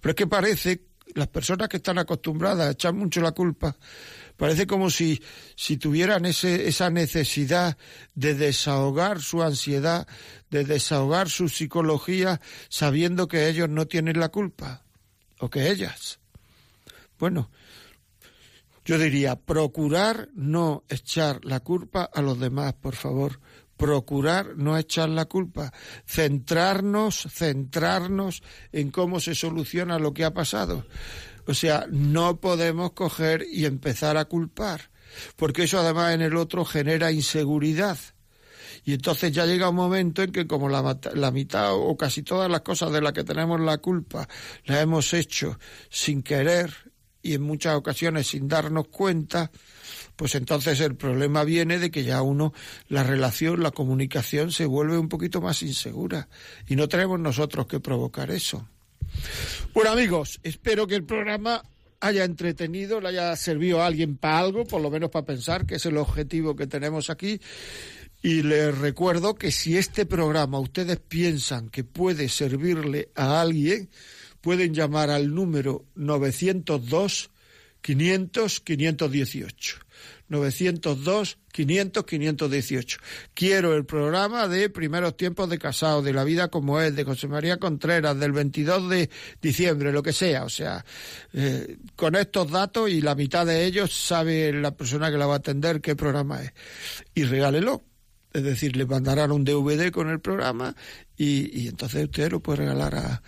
[0.00, 0.82] Pero es que parece,
[1.14, 3.76] las personas que están acostumbradas a echar mucho la culpa,
[4.36, 5.22] parece como si,
[5.56, 7.76] si tuvieran ese, esa necesidad
[8.14, 10.06] de desahogar su ansiedad,
[10.50, 14.84] de desahogar su psicología, sabiendo que ellos no tienen la culpa,
[15.40, 16.20] o que ellas.
[17.18, 17.50] Bueno,
[18.84, 23.40] yo diría, procurar no echar la culpa a los demás, por favor.
[23.78, 25.72] Procurar no echar la culpa.
[26.06, 30.84] Centrarnos, centrarnos en cómo se soluciona lo que ha pasado.
[31.46, 34.90] O sea, no podemos coger y empezar a culpar,
[35.36, 37.96] porque eso además en el otro genera inseguridad.
[38.84, 42.50] Y entonces ya llega un momento en que como la, la, mitad o casi todas
[42.50, 44.28] las cosas de las que tenemos la culpa
[44.64, 45.58] las hemos hecho
[45.88, 46.87] sin querer
[47.22, 49.50] y en muchas ocasiones sin darnos cuenta,
[50.16, 52.52] pues entonces el problema viene de que ya uno,
[52.88, 56.28] la relación, la comunicación se vuelve un poquito más insegura
[56.66, 58.68] y no tenemos nosotros que provocar eso.
[59.74, 61.62] Bueno amigos, espero que el programa
[62.00, 65.76] haya entretenido, le haya servido a alguien para algo, por lo menos para pensar, que
[65.76, 67.40] es el objetivo que tenemos aquí.
[68.22, 73.90] Y les recuerdo que si este programa ustedes piensan que puede servirle a alguien,
[74.40, 77.30] pueden llamar al número 902
[77.80, 79.76] 500 518.
[80.28, 82.98] 902 500 518.
[83.34, 87.28] Quiero el programa de Primeros Tiempos de Casado, de La Vida como es, de José
[87.28, 89.10] María Contreras, del 22 de
[89.40, 90.44] diciembre, lo que sea.
[90.44, 90.84] O sea,
[91.32, 95.34] eh, con estos datos y la mitad de ellos sabe la persona que la va
[95.34, 96.52] a atender qué programa es.
[97.14, 97.82] Y regálelo.
[98.30, 100.76] Es decir, le mandarán un DVD con el programa
[101.16, 103.22] y, y entonces usted lo puede regalar a,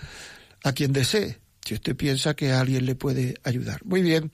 [0.64, 3.84] a quien desee, si usted piensa que a alguien le puede ayudar.
[3.84, 4.32] Muy bien,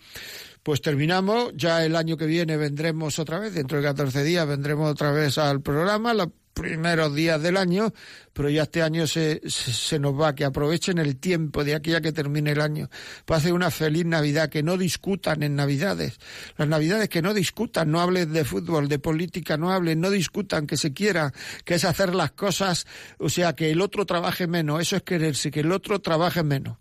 [0.62, 1.52] pues terminamos.
[1.54, 5.38] Ya el año que viene vendremos otra vez, dentro de 14 días vendremos otra vez
[5.38, 6.14] al programa,
[6.56, 7.92] primeros días del año,
[8.32, 12.00] pero ya este año se, se, nos va, que aprovechen el tiempo de aquí a
[12.00, 12.88] que termine el año.
[13.26, 16.18] Pasen una feliz Navidad, que no discutan en Navidades.
[16.56, 20.66] Las Navidades que no discutan, no hablen de fútbol, de política, no hablen, no discutan,
[20.66, 21.32] que se quiera,
[21.64, 22.86] que es hacer las cosas,
[23.18, 26.78] o sea, que el otro trabaje menos, eso es quererse, que el otro trabaje menos.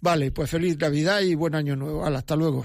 [0.00, 2.06] Vale, pues feliz Navidad y buen año nuevo.
[2.06, 2.64] hasta luego.